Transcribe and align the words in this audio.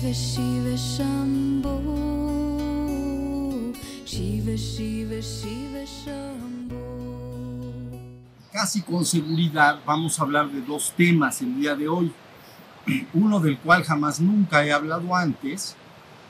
Shiva 0.00 0.14
Shiva 0.14 0.76
Shiva 4.06 4.56
Shiva 4.56 5.20
Shiva 5.20 5.84
Shambho 5.84 6.80
Casi 8.50 8.80
con 8.80 9.04
seguridad 9.04 9.78
vamos 9.84 10.18
a 10.18 10.22
hablar 10.22 10.48
de 10.48 10.62
dos 10.62 10.94
temas 10.96 11.42
el 11.42 11.54
día 11.60 11.74
de 11.74 11.86
hoy. 11.86 12.10
Uno 13.12 13.40
del 13.40 13.58
cual 13.58 13.84
jamás 13.84 14.20
nunca 14.20 14.64
he 14.64 14.72
hablado 14.72 15.14
antes 15.14 15.76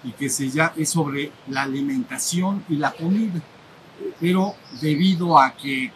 y 0.02 0.10
que 0.12 0.28
se 0.28 0.50
ya 0.50 0.72
es 0.76 0.90
sobre 0.90 1.30
la 1.46 1.62
alimentación 1.62 2.64
y 2.68 2.74
la 2.74 2.90
comida. 2.90 3.40
Pero 4.18 4.56
debido 4.80 5.38
a 5.38 5.52
que 5.52 5.92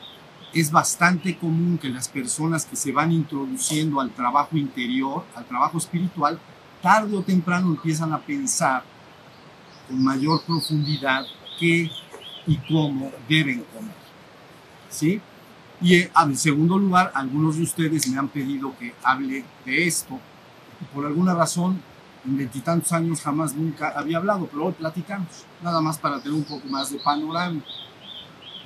es 0.52 0.70
bastante 0.70 1.36
común 1.36 1.78
que 1.78 1.88
las 1.88 2.06
personas 2.06 2.66
que 2.66 2.76
se 2.76 2.92
van 2.92 3.10
introduciendo 3.10 4.00
al 4.00 4.10
trabajo 4.12 4.56
interior, 4.56 5.24
al 5.34 5.44
trabajo 5.44 5.78
espiritual, 5.78 6.38
tarde 6.84 7.16
o 7.16 7.22
temprano 7.22 7.68
empiezan 7.68 8.12
a 8.12 8.18
pensar 8.18 8.84
con 9.88 10.04
mayor 10.04 10.42
profundidad 10.44 11.24
qué 11.58 11.90
y 12.46 12.56
cómo 12.68 13.10
deben 13.26 13.64
comer. 13.74 13.94
¿Sí? 14.90 15.18
Y 15.80 15.94
eh, 15.94 16.10
en 16.14 16.36
segundo 16.36 16.78
lugar, 16.78 17.10
algunos 17.14 17.56
de 17.56 17.62
ustedes 17.62 18.06
me 18.08 18.18
han 18.18 18.28
pedido 18.28 18.76
que 18.78 18.94
hable 19.02 19.46
de 19.64 19.86
esto. 19.86 20.20
Por 20.92 21.06
alguna 21.06 21.32
razón, 21.32 21.80
en 22.26 22.36
veintitantos 22.36 22.92
años 22.92 23.22
jamás 23.22 23.54
nunca 23.54 23.94
había 23.96 24.18
hablado, 24.18 24.46
pero 24.46 24.66
hoy 24.66 24.74
platicamos, 24.74 25.46
nada 25.62 25.80
más 25.80 25.96
para 25.96 26.20
tener 26.20 26.36
un 26.36 26.44
poco 26.44 26.68
más 26.68 26.90
de 26.90 26.98
panorama. 26.98 27.62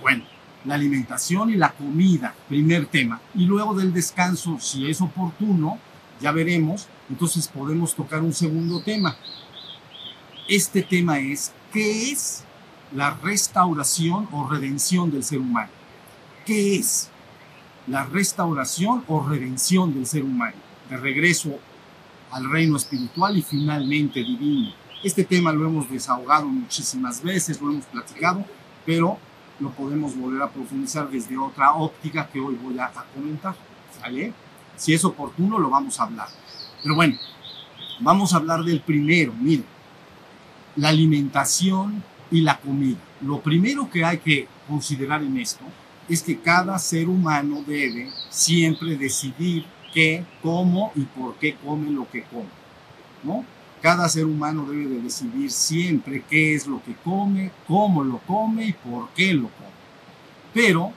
Bueno, 0.00 0.24
la 0.64 0.74
alimentación 0.74 1.50
y 1.50 1.55
la 1.55 1.70
comida, 1.70 2.34
primer 2.48 2.86
tema. 2.86 3.20
Y 3.36 3.44
luego 3.44 3.74
del 3.74 3.92
descanso, 3.92 4.58
si 4.58 4.91
es 4.91 5.00
oportuno, 5.00 5.78
ya 6.20 6.33
veremos, 6.33 6.89
entonces 7.09 7.48
podemos 7.48 7.95
tocar 7.95 8.20
un 8.20 8.33
segundo 8.33 8.81
tema. 8.81 9.17
Este 10.48 10.83
tema 10.83 11.19
es, 11.19 11.53
¿qué 11.73 12.11
es 12.12 12.45
la 12.95 13.11
restauración 13.23 14.28
o 14.33 14.48
redención 14.48 15.11
del 15.11 15.25
ser 15.25 15.39
humano? 15.39 15.70
¿Qué 16.47 16.77
es 16.77 17.11
la 17.86 18.05
restauración 18.05 19.05
o 19.09 19.27
redención 19.27 19.92
del 19.95 20.06
ser 20.06 20.23
humano? 20.23 20.56
De 20.89 20.97
regreso 20.97 21.59
al 22.31 22.51
reino 22.51 22.77
espiritual 22.77 23.36
y 23.36 23.42
finalmente 23.42 24.20
divino. 24.20 24.73
Este 25.03 25.25
tema 25.25 25.53
lo 25.53 25.67
hemos 25.67 25.91
desahogado 25.91 26.47
muchísimas 26.47 27.23
veces, 27.23 27.61
lo 27.61 27.70
hemos 27.70 27.84
platicado, 27.86 28.45
pero 28.84 29.19
lo 29.61 29.70
podemos 29.70 30.17
volver 30.17 30.42
a 30.42 30.51
profundizar 30.51 31.09
desde 31.11 31.36
otra 31.36 31.73
óptica 31.75 32.29
que 32.29 32.41
hoy 32.41 32.55
voy 32.56 32.79
a, 32.79 32.91
comentar. 33.14 33.55
¿Sale? 34.01 34.33
Si 34.77 34.95
es 34.95 35.05
oportuno, 35.05 35.59
lo 35.59 35.70
vamos 35.70 35.98
a 35.98 36.05
hablar. 36.05 36.29
Pero 36.89 36.97
bueno, 36.97 37.19
vamos 38.00 38.33
a 38.33 38.39
hablar 38.39 38.64
del 38.64 38.81
primero. 38.81 39.34
Miren, 39.34 39.67
la 40.75 40.89
alimentación 40.89 42.03
y 42.30 42.41
la 42.41 42.58
comida. 42.58 42.97
Lo 43.20 43.42
primero 43.42 43.91
que 43.91 44.06
hay 44.06 44.17
que 44.17 44.48
considerar 44.67 45.22
en 45.22 45.36
esto 45.36 45.64
es 46.08 46.22
que 46.22 46.39
cada 46.39 46.78
ser 46.78 47.11
humano 47.11 47.62
debe 47.67 48.11
siempre 48.30 48.97
decidir 48.97 49.67
qué, 49.92 50.25
cómo 50.41 50.91
y 50.95 51.03
por 51.03 51.34
qué 51.34 51.56
come 51.56 51.91
lo 51.91 52.08
que 52.11 52.22
come. 52.22 52.48
¿no? 53.23 53.45
Cada 53.83 54.08
ser 54.08 54.25
humano 54.25 54.64
debe 54.64 54.86
de 54.86 55.02
decidir 55.02 55.50
siempre 55.50 56.25
qué 56.27 56.55
es 56.55 56.67
lo 56.67 56.83
que 56.83 56.95
come, 56.95 57.50
cómo 57.67 58.02
lo 58.02 58.17
come 58.20 58.69
y 58.69 58.73
por 58.73 59.11
qué 59.11 59.34
lo 59.34 59.50
come. 59.50 59.69
Pero 60.55 60.91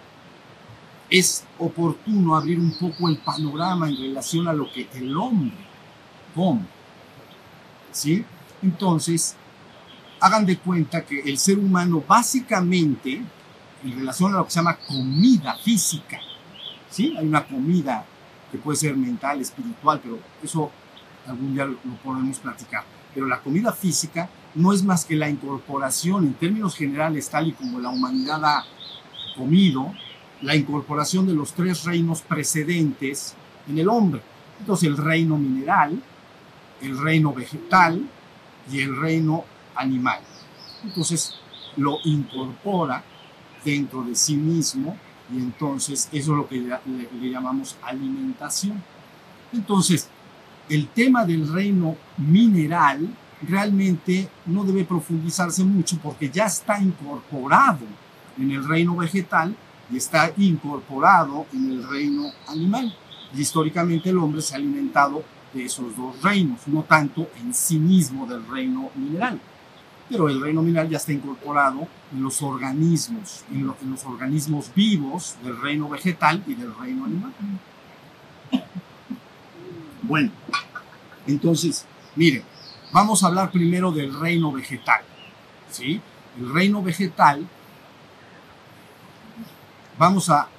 es 1.09 1.44
oportuno 1.59 2.38
abrir 2.38 2.61
un 2.61 2.72
poco 2.80 3.09
el 3.09 3.17
panorama 3.17 3.89
en 3.89 3.98
relación 3.98 4.48
a 4.48 4.54
lo 4.54 4.71
que 4.71 4.88
el 4.94 5.17
hombre 5.17 5.70
come. 6.33 6.61
¿Sí? 7.92 8.23
Entonces, 8.61 9.36
hagan 10.19 10.45
de 10.45 10.58
cuenta 10.58 11.03
que 11.03 11.19
el 11.21 11.37
ser 11.37 11.58
humano 11.58 12.03
básicamente, 12.08 13.21
en 13.83 13.92
relación 13.92 14.33
a 14.33 14.37
lo 14.37 14.45
que 14.45 14.52
se 14.52 14.59
llama 14.59 14.77
comida 14.77 15.55
física, 15.55 16.20
¿sí? 16.89 17.15
Hay 17.17 17.27
una 17.27 17.45
comida 17.45 18.05
que 18.52 18.58
puede 18.58 18.77
ser 18.77 18.95
mental, 18.95 19.41
espiritual, 19.41 19.99
pero 20.02 20.20
eso 20.43 20.71
algún 21.27 21.53
día 21.53 21.65
lo 21.65 21.77
podemos 22.03 22.37
platicar. 22.39 22.83
Pero 23.14 23.25
la 23.25 23.39
comida 23.39 23.71
física 23.73 24.30
no 24.55 24.73
es 24.73 24.83
más 24.83 25.05
que 25.05 25.15
la 25.15 25.30
incorporación, 25.30 26.25
en 26.25 26.33
términos 26.33 26.75
generales, 26.75 27.30
tal 27.30 27.47
y 27.47 27.53
como 27.53 27.80
la 27.80 27.89
humanidad 27.89 28.43
ha 28.43 28.65
comido, 29.36 29.93
la 30.41 30.55
incorporación 30.55 31.25
de 31.27 31.33
los 31.33 31.53
tres 31.53 31.83
reinos 31.83 32.21
precedentes 32.21 33.36
en 33.67 33.77
el 33.77 33.89
hombre. 33.89 34.21
Entonces 34.59 34.89
el 34.89 34.97
reino 34.97 35.37
mineral, 35.37 36.02
el 36.81 36.97
reino 36.97 37.33
vegetal 37.33 38.02
y 38.71 38.81
el 38.81 38.99
reino 38.99 39.45
animal. 39.75 40.19
Entonces 40.83 41.36
lo 41.77 41.97
incorpora 42.03 43.03
dentro 43.64 44.03
de 44.03 44.15
sí 44.15 44.36
mismo 44.36 44.97
y 45.33 45.37
entonces 45.37 46.09
eso 46.11 46.31
es 46.31 46.37
lo 46.37 46.47
que 46.47 46.58
le, 46.58 46.77
le 47.20 47.30
llamamos 47.30 47.77
alimentación. 47.83 48.83
Entonces, 49.53 50.09
el 50.70 50.87
tema 50.87 51.25
del 51.25 51.52
reino 51.52 51.95
mineral 52.17 53.08
realmente 53.41 54.30
no 54.45 54.64
debe 54.64 54.86
profundizarse 54.86 55.64
mucho 55.64 55.97
porque 56.02 56.30
ya 56.30 56.45
está 56.45 56.80
incorporado 56.81 57.86
en 58.37 58.52
el 58.52 58.67
reino 58.67 58.95
vegetal 58.95 59.55
y 59.91 59.97
está 59.97 60.31
incorporado 60.37 61.45
en 61.53 61.71
el 61.71 61.87
reino 61.87 62.31
animal. 62.47 62.95
Y 63.33 63.41
históricamente 63.41 64.09
el 64.09 64.17
hombre 64.17 64.41
se 64.41 64.53
ha 64.53 64.58
alimentado 64.58 65.23
de 65.54 65.66
esos 65.66 65.95
dos 65.95 66.22
reinos, 66.22 66.60
no 66.67 66.84
tanto 66.84 67.30
en 67.39 67.54
sí 67.54 67.78
mismo 67.78 68.26
del 68.26 68.45
reino 68.48 68.89
mineral. 68.95 69.39
Pero 70.10 70.30
el 70.30 70.42
reino 70.42 70.62
mineral 70.62 70.89
ya 70.89 70.98
está 70.98 71.14
incorporado 71.14 71.88
en 72.12 72.22
los 72.22 72.42
organismos, 72.42 73.44
en, 73.52 73.66
los 73.66 74.06
organismos 74.06 74.72
vivos 74.76 75.36
del 75.44 75.60
reino 75.60 75.88
vegetal 75.89 76.44
y 76.48 76.54
del 76.56 76.76
reino 76.76 77.06
animal. 77.06 77.34
Bueno, 80.02 80.32
entonces, 81.28 81.86
miren, 82.16 82.44
vamos 82.92 83.23
a 83.23 83.28
hablar 83.28 83.52
primero 83.52 83.92
del 83.92 84.20
reino 84.20 84.52
vegetal. 84.52 85.02
¿sí? 85.70 86.02
El 86.38 86.54
reino 86.54 86.82
vegetal, 86.83 87.48
vamos 89.98 90.30
a 90.30 90.50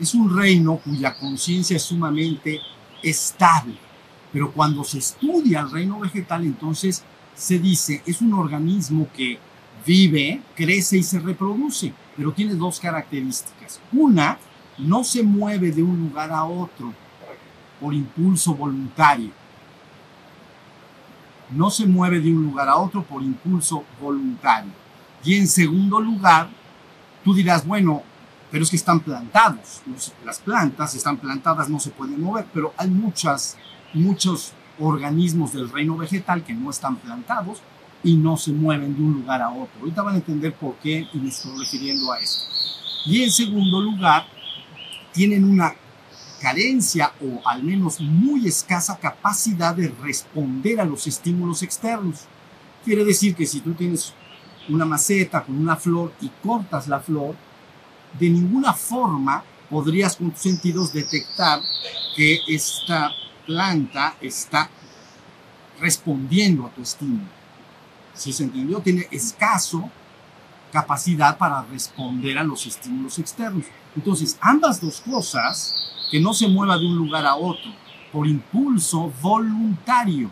es 0.00 0.14
un 0.14 0.34
reino 0.34 0.76
cuya 0.78 1.14
conciencia 1.14 1.76
es 1.76 1.82
sumamente 1.82 2.58
estable. 3.02 3.74
Pero 4.32 4.50
cuando 4.50 4.82
se 4.82 4.98
estudia 4.98 5.60
el 5.60 5.70
reino 5.70 6.00
vegetal, 6.00 6.44
entonces 6.44 7.02
se 7.34 7.58
dice, 7.58 8.02
es 8.06 8.20
un 8.20 8.32
organismo 8.32 9.08
que 9.14 9.38
vive, 9.84 10.40
crece 10.54 10.98
y 10.98 11.02
se 11.02 11.18
reproduce, 11.18 11.92
pero 12.16 12.32
tiene 12.32 12.54
dos 12.54 12.80
características. 12.80 13.80
Una 13.92 14.38
no 14.78 15.04
se 15.04 15.22
mueve 15.22 15.70
de 15.70 15.82
un 15.82 15.98
lugar 16.08 16.30
a 16.32 16.44
otro 16.44 16.92
por 17.80 17.92
impulso 17.92 18.54
voluntario. 18.54 19.30
No 21.50 21.68
se 21.70 21.86
mueve 21.86 22.20
de 22.20 22.30
un 22.30 22.44
lugar 22.44 22.68
a 22.68 22.76
otro 22.76 23.02
por 23.02 23.22
impulso 23.22 23.84
voluntario. 24.00 24.72
Y 25.24 25.34
en 25.34 25.48
segundo 25.48 26.00
lugar, 26.00 26.48
tú 27.24 27.34
dirás, 27.34 27.66
bueno, 27.66 28.02
pero 28.50 28.64
es 28.64 28.70
que 28.70 28.76
están 28.76 29.00
plantados. 29.00 29.82
Las 30.24 30.40
plantas 30.40 30.94
están 30.94 31.18
plantadas, 31.18 31.68
no 31.68 31.78
se 31.78 31.90
pueden 31.90 32.20
mover, 32.20 32.46
pero 32.52 32.74
hay 32.76 32.88
muchas, 32.88 33.56
muchos 33.94 34.52
organismos 34.78 35.52
del 35.52 35.70
reino 35.70 35.96
vegetal 35.96 36.42
que 36.42 36.54
no 36.54 36.70
están 36.70 36.96
plantados 36.96 37.60
y 38.02 38.16
no 38.16 38.36
se 38.36 38.52
mueven 38.52 38.96
de 38.96 39.02
un 39.02 39.12
lugar 39.12 39.42
a 39.42 39.50
otro. 39.50 39.80
Ahorita 39.80 40.02
van 40.02 40.14
a 40.14 40.18
entender 40.18 40.54
por 40.54 40.74
qué 40.76 41.06
y 41.12 41.18
me 41.18 41.28
estoy 41.28 41.58
refiriendo 41.58 42.12
a 42.12 42.18
esto. 42.18 42.44
Y 43.06 43.22
en 43.22 43.30
segundo 43.30 43.80
lugar, 43.80 44.26
tienen 45.12 45.44
una 45.44 45.74
carencia 46.40 47.12
o 47.20 47.46
al 47.46 47.62
menos 47.62 48.00
muy 48.00 48.46
escasa 48.46 48.98
capacidad 48.98 49.74
de 49.74 49.88
responder 50.00 50.80
a 50.80 50.84
los 50.84 51.06
estímulos 51.06 51.62
externos. 51.62 52.20
Quiere 52.84 53.04
decir 53.04 53.34
que 53.34 53.46
si 53.46 53.60
tú 53.60 53.74
tienes 53.74 54.14
una 54.68 54.84
maceta 54.84 55.42
con 55.42 55.58
una 55.58 55.76
flor 55.76 56.12
y 56.20 56.30
cortas 56.42 56.88
la 56.88 57.00
flor, 57.00 57.34
de 58.18 58.30
ninguna 58.30 58.72
forma 58.72 59.42
podrías 59.68 60.16
con 60.16 60.30
tus 60.30 60.40
sentidos 60.40 60.92
detectar 60.92 61.60
que 62.16 62.40
esta 62.48 63.10
planta 63.46 64.16
está 64.20 64.68
respondiendo 65.80 66.66
a 66.66 66.70
tu 66.70 66.82
estímulo. 66.82 67.28
Si 68.14 68.32
se 68.32 68.44
entendió, 68.44 68.80
tiene 68.80 69.06
escaso 69.10 69.88
capacidad 70.72 71.36
para 71.38 71.62
responder 71.62 72.38
a 72.38 72.44
los 72.44 72.66
estímulos 72.66 73.18
externos. 73.18 73.66
Entonces, 73.96 74.36
ambas 74.40 74.80
dos 74.80 75.00
cosas, 75.00 75.74
que 76.10 76.20
no 76.20 76.34
se 76.34 76.48
mueva 76.48 76.78
de 76.78 76.86
un 76.86 76.96
lugar 76.96 77.24
a 77.26 77.36
otro 77.36 77.70
por 78.12 78.26
impulso 78.26 79.12
voluntario 79.22 80.30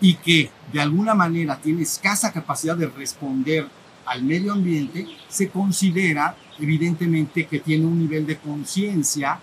y 0.00 0.14
que 0.14 0.50
de 0.72 0.80
alguna 0.80 1.14
manera 1.14 1.60
tiene 1.60 1.82
escasa 1.82 2.32
capacidad 2.32 2.76
de 2.76 2.86
responder 2.86 3.68
al 4.06 4.22
medio 4.22 4.52
ambiente, 4.52 5.06
se 5.28 5.50
considera 5.50 6.36
evidentemente 6.60 7.46
que 7.46 7.60
tiene 7.60 7.86
un 7.86 7.98
nivel 7.98 8.26
de 8.26 8.38
conciencia 8.38 9.40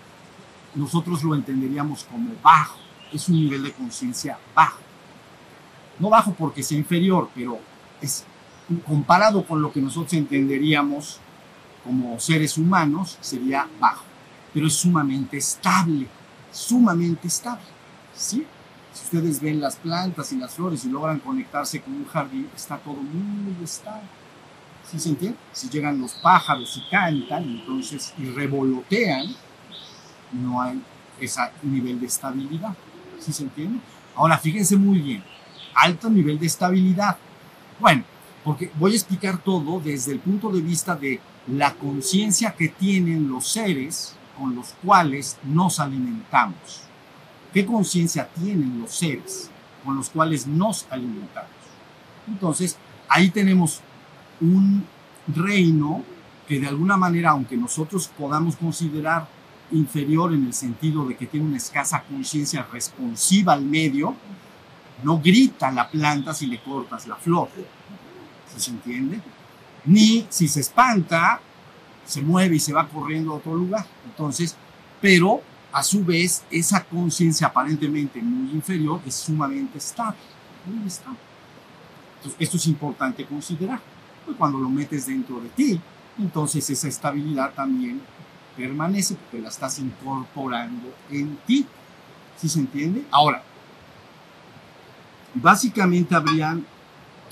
nosotros 0.74 1.22
lo 1.24 1.34
entenderíamos 1.34 2.04
como 2.04 2.30
bajo, 2.42 2.78
es 3.12 3.28
un 3.28 3.36
nivel 3.36 3.62
de 3.64 3.72
conciencia 3.72 4.38
bajo. 4.54 4.78
No 5.98 6.08
bajo 6.10 6.32
porque 6.32 6.62
sea 6.62 6.78
inferior, 6.78 7.28
pero 7.34 7.58
es 8.00 8.24
comparado 8.86 9.44
con 9.44 9.62
lo 9.62 9.72
que 9.72 9.80
nosotros 9.80 10.12
entenderíamos 10.12 11.18
como 11.84 12.20
seres 12.20 12.58
humanos, 12.58 13.18
sería 13.20 13.66
bajo, 13.80 14.04
pero 14.52 14.66
es 14.66 14.74
sumamente 14.74 15.38
estable, 15.38 16.06
sumamente 16.52 17.28
estable. 17.28 17.64
¿sí? 18.14 18.46
Si 18.92 19.04
ustedes 19.04 19.40
ven 19.40 19.60
las 19.60 19.76
plantas 19.76 20.32
y 20.32 20.36
las 20.36 20.54
flores 20.54 20.84
y 20.84 20.90
logran 20.90 21.18
conectarse 21.18 21.80
con 21.80 21.94
un 21.94 22.06
jardín, 22.06 22.48
está 22.54 22.76
todo 22.78 22.96
muy 22.96 23.64
estable. 23.64 24.06
¿Sí 24.90 24.98
se 24.98 25.10
entiende? 25.10 25.38
Si 25.52 25.68
llegan 25.68 26.00
los 26.00 26.12
pájaros 26.14 26.76
y 26.76 26.90
cantan, 26.90 27.44
entonces, 27.44 28.14
y 28.16 28.24
revolotean, 28.24 29.26
no 30.32 30.62
hay 30.62 30.82
ese 31.20 31.40
nivel 31.62 32.00
de 32.00 32.06
estabilidad. 32.06 32.74
¿Sí 33.18 33.32
se 33.32 33.42
entiende? 33.42 33.80
Ahora, 34.16 34.38
fíjense 34.38 34.76
muy 34.76 35.00
bien, 35.00 35.22
alto 35.74 36.08
nivel 36.08 36.38
de 36.38 36.46
estabilidad. 36.46 37.18
Bueno, 37.78 38.04
porque 38.44 38.70
voy 38.78 38.92
a 38.92 38.96
explicar 38.96 39.38
todo 39.38 39.78
desde 39.78 40.12
el 40.12 40.20
punto 40.20 40.50
de 40.50 40.62
vista 40.62 40.96
de 40.96 41.20
la 41.46 41.74
conciencia 41.74 42.54
que 42.54 42.68
tienen 42.68 43.28
los 43.28 43.46
seres 43.46 44.14
con 44.38 44.54
los 44.54 44.74
cuales 44.82 45.36
nos 45.44 45.80
alimentamos. 45.80 46.82
¿Qué 47.52 47.66
conciencia 47.66 48.28
tienen 48.28 48.80
los 48.80 48.92
seres 48.92 49.50
con 49.84 49.96
los 49.96 50.08
cuales 50.08 50.46
nos 50.46 50.86
alimentamos? 50.90 51.50
Entonces, 52.26 52.76
ahí 53.08 53.30
tenemos 53.30 53.82
un 54.40 54.84
reino 55.28 56.02
que 56.46 56.58
de 56.58 56.68
alguna 56.68 56.96
manera, 56.96 57.30
aunque 57.30 57.56
nosotros 57.56 58.08
podamos 58.08 58.56
considerar 58.56 59.28
inferior 59.70 60.32
en 60.32 60.46
el 60.46 60.54
sentido 60.54 61.06
de 61.06 61.16
que 61.16 61.26
tiene 61.26 61.46
una 61.46 61.58
escasa 61.58 62.02
conciencia 62.02 62.66
responsiva 62.72 63.52
al 63.52 63.62
medio, 63.62 64.14
no 65.02 65.20
grita 65.20 65.70
la 65.70 65.88
planta 65.88 66.32
si 66.32 66.46
le 66.46 66.60
cortas 66.60 67.06
la 67.06 67.16
flor. 67.16 67.48
se 68.56 68.70
entiende? 68.70 69.20
Ni 69.84 70.26
si 70.28 70.48
se 70.48 70.60
espanta, 70.60 71.40
se 72.04 72.22
mueve 72.22 72.56
y 72.56 72.60
se 72.60 72.72
va 72.72 72.88
corriendo 72.88 73.32
a 73.32 73.36
otro 73.36 73.54
lugar. 73.54 73.86
Entonces, 74.06 74.56
pero 75.00 75.42
a 75.70 75.82
su 75.82 76.04
vez, 76.04 76.44
esa 76.50 76.82
conciencia 76.82 77.46
aparentemente 77.48 78.20
muy 78.22 78.50
inferior 78.52 79.00
es 79.06 79.14
sumamente 79.14 79.78
estable. 79.78 80.18
Muy 80.66 80.86
estable. 80.86 81.18
Entonces, 82.16 82.40
esto 82.40 82.56
es 82.56 82.66
importante 82.66 83.24
considerar. 83.26 83.80
Cuando 84.36 84.58
lo 84.58 84.68
metes 84.68 85.06
dentro 85.06 85.40
de 85.40 85.48
ti, 85.50 85.80
entonces 86.18 86.68
esa 86.70 86.88
estabilidad 86.88 87.52
también 87.54 88.00
permanece 88.56 89.14
porque 89.14 89.40
la 89.40 89.48
estás 89.48 89.78
incorporando 89.78 90.92
en 91.10 91.36
ti. 91.46 91.66
¿Sí 92.36 92.48
se 92.48 92.60
entiende? 92.60 93.04
Ahora, 93.10 93.42
básicamente 95.34 96.14
habrían 96.14 96.64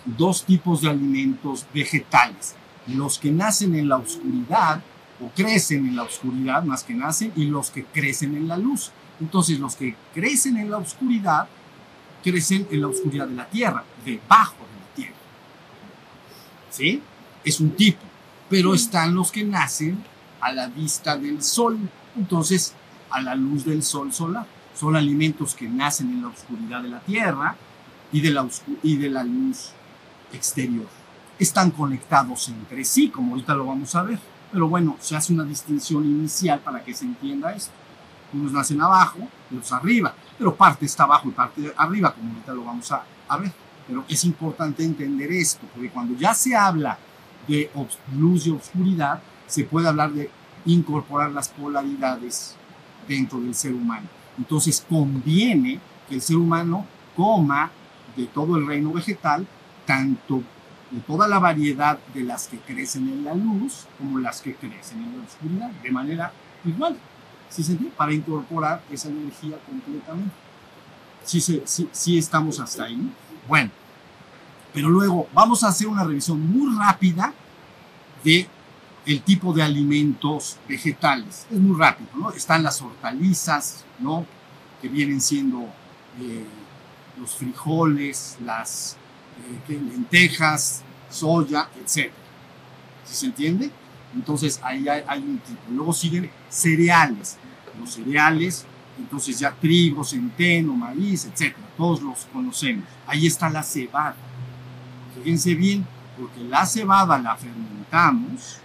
dos 0.04 0.44
tipos 0.44 0.82
de 0.82 0.90
alimentos 0.90 1.66
vegetales. 1.74 2.54
Los 2.86 3.18
que 3.18 3.30
nacen 3.30 3.74
en 3.74 3.88
la 3.88 3.96
oscuridad 3.96 4.82
o 5.20 5.28
crecen 5.34 5.86
en 5.86 5.96
la 5.96 6.04
oscuridad 6.04 6.62
más 6.62 6.84
que 6.84 6.94
nacen 6.94 7.32
y 7.34 7.46
los 7.46 7.70
que 7.70 7.84
crecen 7.84 8.36
en 8.36 8.48
la 8.48 8.56
luz. 8.56 8.92
Entonces 9.20 9.58
los 9.58 9.74
que 9.74 9.96
crecen 10.14 10.56
en 10.56 10.70
la 10.70 10.78
oscuridad 10.78 11.48
crecen 12.22 12.66
en 12.70 12.80
la 12.80 12.88
oscuridad 12.88 13.26
de 13.26 13.34
la 13.34 13.48
tierra, 13.48 13.84
debajo 14.04 14.56
de. 14.58 14.75
¿Sí? 16.76 17.02
Es 17.42 17.58
un 17.60 17.70
tipo. 17.70 18.02
Pero 18.50 18.74
están 18.74 19.14
los 19.14 19.32
que 19.32 19.44
nacen 19.44 20.04
a 20.40 20.52
la 20.52 20.68
vista 20.68 21.16
del 21.16 21.42
sol, 21.42 21.78
entonces 22.16 22.74
a 23.10 23.20
la 23.20 23.34
luz 23.34 23.64
del 23.64 23.82
sol 23.82 24.12
solar. 24.12 24.46
Son 24.78 24.94
alimentos 24.94 25.54
que 25.54 25.66
nacen 25.66 26.10
en 26.10 26.22
la 26.22 26.28
oscuridad 26.28 26.82
de 26.82 26.90
la 26.90 27.00
tierra 27.00 27.56
y 28.12 28.20
de 28.20 28.30
la, 28.30 28.46
y 28.82 28.96
de 28.96 29.08
la 29.08 29.24
luz 29.24 29.70
exterior. 30.34 30.86
Están 31.38 31.70
conectados 31.70 32.48
entre 32.48 32.84
sí, 32.84 33.08
como 33.08 33.32
ahorita 33.32 33.54
lo 33.54 33.66
vamos 33.66 33.94
a 33.94 34.02
ver. 34.02 34.18
Pero 34.52 34.68
bueno, 34.68 34.96
se 35.00 35.16
hace 35.16 35.32
una 35.32 35.44
distinción 35.44 36.04
inicial 36.04 36.60
para 36.60 36.84
que 36.84 36.92
se 36.92 37.06
entienda 37.06 37.54
esto. 37.54 37.72
Unos 38.34 38.52
nacen 38.52 38.80
abajo 38.82 39.18
y 39.50 39.56
otros 39.56 39.72
arriba, 39.72 40.14
pero 40.36 40.54
parte 40.54 40.84
está 40.84 41.04
abajo 41.04 41.28
y 41.28 41.32
parte 41.32 41.72
arriba, 41.76 42.12
como 42.12 42.32
ahorita 42.32 42.52
lo 42.52 42.64
vamos 42.64 42.92
a, 42.92 43.02
a 43.28 43.36
ver. 43.38 43.65
Pero 43.86 44.04
es 44.08 44.24
importante 44.24 44.84
entender 44.84 45.30
esto, 45.32 45.66
porque 45.72 45.90
cuando 45.90 46.16
ya 46.16 46.34
se 46.34 46.54
habla 46.56 46.98
de 47.46 47.70
luz 48.16 48.46
y 48.46 48.50
oscuridad, 48.50 49.22
se 49.46 49.64
puede 49.64 49.88
hablar 49.88 50.12
de 50.12 50.30
incorporar 50.64 51.30
las 51.30 51.48
polaridades 51.48 52.56
dentro 53.06 53.40
del 53.40 53.54
ser 53.54 53.72
humano. 53.72 54.08
Entonces 54.36 54.84
conviene 54.88 55.80
que 56.08 56.16
el 56.16 56.22
ser 56.22 56.36
humano 56.36 56.84
coma 57.14 57.70
de 58.16 58.26
todo 58.26 58.56
el 58.56 58.66
reino 58.66 58.92
vegetal, 58.92 59.46
tanto 59.86 60.42
de 60.90 61.00
toda 61.00 61.26
la 61.28 61.38
variedad 61.38 61.98
de 62.14 62.22
las 62.22 62.48
que 62.48 62.58
crecen 62.58 63.08
en 63.08 63.24
la 63.24 63.34
luz 63.34 63.86
como 63.98 64.18
las 64.18 64.40
que 64.40 64.54
crecen 64.54 65.02
en 65.02 65.18
la 65.18 65.24
oscuridad, 65.24 65.70
de 65.82 65.90
manera 65.90 66.32
igual, 66.64 66.96
¿sí 67.48 67.62
se 67.62 67.74
para 67.74 68.12
incorporar 68.12 68.82
esa 68.90 69.08
energía 69.08 69.56
completamente. 69.66 70.34
Sí, 71.24 71.40
sí, 71.40 71.88
sí 71.90 72.18
estamos 72.18 72.60
hasta 72.60 72.84
ahí. 72.84 73.10
Bueno, 73.48 73.70
pero 74.72 74.88
luego 74.90 75.28
vamos 75.32 75.62
a 75.62 75.68
hacer 75.68 75.86
una 75.86 76.04
revisión 76.04 76.40
muy 76.40 76.76
rápida 76.76 77.32
de 78.22 78.48
el 79.06 79.22
tipo 79.22 79.52
de 79.52 79.62
alimentos 79.62 80.58
vegetales. 80.68 81.46
Es 81.50 81.58
muy 81.58 81.78
rápido, 81.78 82.10
¿no? 82.16 82.30
Están 82.32 82.62
las 82.62 82.82
hortalizas, 82.82 83.84
¿no? 84.00 84.26
Que 84.82 84.88
vienen 84.88 85.20
siendo 85.20 85.62
eh, 86.20 86.44
los 87.18 87.36
frijoles, 87.36 88.36
las 88.44 88.96
eh, 89.68 89.72
lentejas, 89.74 90.82
soya, 91.08 91.68
etc. 91.80 92.10
¿Sí 93.04 93.14
se 93.14 93.26
entiende? 93.26 93.70
Entonces 94.14 94.60
ahí 94.62 94.88
hay, 94.88 95.18
un 95.20 95.38
tipo. 95.38 95.60
Luego 95.70 95.92
siguen 95.92 96.30
cereales. 96.48 97.36
Los 97.78 97.94
cereales, 97.94 98.66
entonces 98.98 99.38
ya 99.38 99.52
trigo, 99.52 100.04
centeno, 100.04 100.74
maíz, 100.74 101.26
etc. 101.26 101.54
Todos 101.76 102.02
los 102.02 102.26
conocemos. 102.32 102.84
Ahí 103.06 103.26
está 103.26 103.50
la 103.50 103.62
cebada. 103.62 104.16
Fíjense 105.22 105.54
bien, 105.54 105.86
porque 106.18 106.40
la 106.44 106.64
cebada 106.66 107.18
la 107.18 107.36
fermentamos 107.36 108.58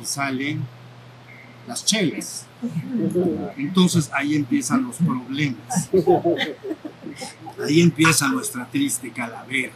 y 0.00 0.04
salen 0.04 0.62
las 1.66 1.84
chelas. 1.84 2.46
Entonces 3.56 4.10
ahí 4.12 4.34
empiezan 4.34 4.82
los 4.82 4.96
problemas. 4.96 5.88
Ahí 7.64 7.80
empieza 7.80 8.28
nuestra 8.28 8.66
triste 8.66 9.10
calavera. 9.10 9.72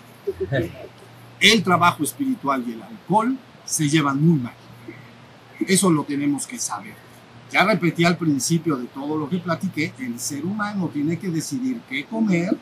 El 1.41 1.63
trabajo 1.63 2.03
espiritual 2.03 2.65
y 2.67 2.73
el 2.73 2.83
alcohol 2.83 3.37
se 3.65 3.89
llevan 3.89 4.23
muy 4.23 4.39
mal. 4.41 4.55
Eso 5.67 5.91
lo 5.91 6.05
tenemos 6.05 6.47
que 6.47 6.59
saber. 6.59 7.04
Ya 7.55 7.65
repetí 7.65 8.05
al 8.05 8.19
principio 8.19 8.77
de 8.77 8.87
todo 8.87 9.17
lo 9.17 9.29
que 9.29 9.39
platiqué, 9.39 9.95
el 10.01 10.19
ser 10.19 10.45
humano 10.45 10.91
tiene 10.93 11.19
que 11.19 11.29
decidir 11.29 11.81
qué 11.89 12.05
comer, 12.05 12.55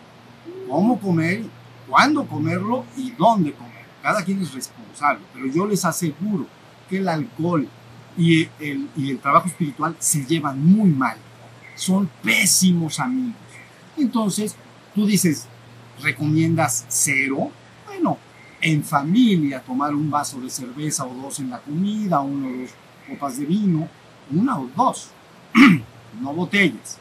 cómo 0.69 1.01
comer, 1.01 1.43
cuándo 1.89 2.27
comerlo 2.27 2.85
y 2.97 3.11
dónde 3.13 3.53
comer. 3.55 3.87
Cada 4.03 4.23
quien 4.23 4.43
es 4.43 4.53
responsable, 4.53 5.25
pero 5.33 5.47
yo 5.47 5.67
les 5.67 5.85
aseguro 5.85 6.47
que 6.91 6.99
el 6.99 7.09
alcohol 7.09 7.67
y 8.19 8.47
el, 8.61 8.89
y 8.95 9.11
el 9.11 9.19
trabajo 9.19 9.49
espiritual 9.49 9.97
se 9.99 10.27
llevan 10.27 10.63
muy 10.63 10.91
mal. 10.91 11.17
Son 11.75 12.09
pésimos 12.23 13.01
amigos. 13.01 13.35
Entonces, 13.97 14.55
Tú 14.95 15.07
dices, 15.07 15.47
¿recomiendas 16.03 16.85
cero? 16.89 17.51
Bueno, 17.87 18.19
en 18.61 18.85
familia 18.85 19.61
tomar 19.61 19.95
un 19.95 20.11
vaso 20.11 20.39
de 20.39 20.51
cerveza 20.51 21.07
o 21.07 21.15
dos 21.15 21.41
en 21.41 21.49
la 21.49 21.61
comida, 21.61 22.21
uno 22.21 22.49
o 22.49 22.61
dos 22.61 22.71
copas 23.09 23.39
de 23.39 23.47
vino, 23.47 23.89
una 24.33 24.59
o 24.59 24.69
dos, 24.75 25.11
no 26.21 26.33
botellas, 26.33 26.99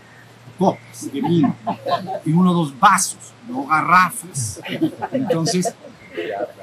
copas 0.58 1.12
de 1.12 1.22
vino, 1.22 1.56
y 2.26 2.32
uno 2.32 2.52
o 2.52 2.54
dos 2.54 2.80
vasos, 2.80 3.34
no 3.48 3.66
garrafas. 3.66 4.62
Entonces, 5.12 5.74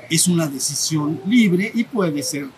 es 0.09 0.29
una 0.29 0.47
decisión 0.47 1.21
libre 1.27 1.71
y 1.75 1.85
puede 1.85 2.23
ser 2.23 2.49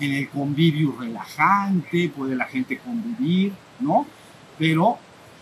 en 0.00 0.12
el 0.12 0.28
convivio 0.28 0.94
relajante, 0.98 2.08
puede 2.08 2.36
la 2.36 2.44
gente 2.44 2.78
convivir, 2.78 3.52
¿no? 3.80 4.06
Pero 4.58 4.98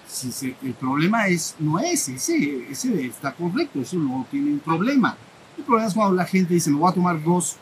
si 0.06 0.54
el 0.62 0.74
problema 0.74 1.26
es, 1.28 1.56
no 1.58 1.78
es 1.78 2.08
ese, 2.08 2.70
ese 2.70 3.06
está 3.06 3.32
correcto, 3.32 3.80
eso 3.80 3.96
no 3.96 4.26
tiene 4.30 4.52
un 4.52 4.60
problema. 4.60 5.16
El 5.58 5.64
problema 5.64 5.88
es 5.88 5.94
cuando 5.94 6.14
la 6.14 6.24
gente 6.24 6.54
dice, 6.54 6.70
me 6.70 6.78
voy 6.78 6.90
a 6.90 6.94
tomar 6.94 7.22
dos, 7.22 7.56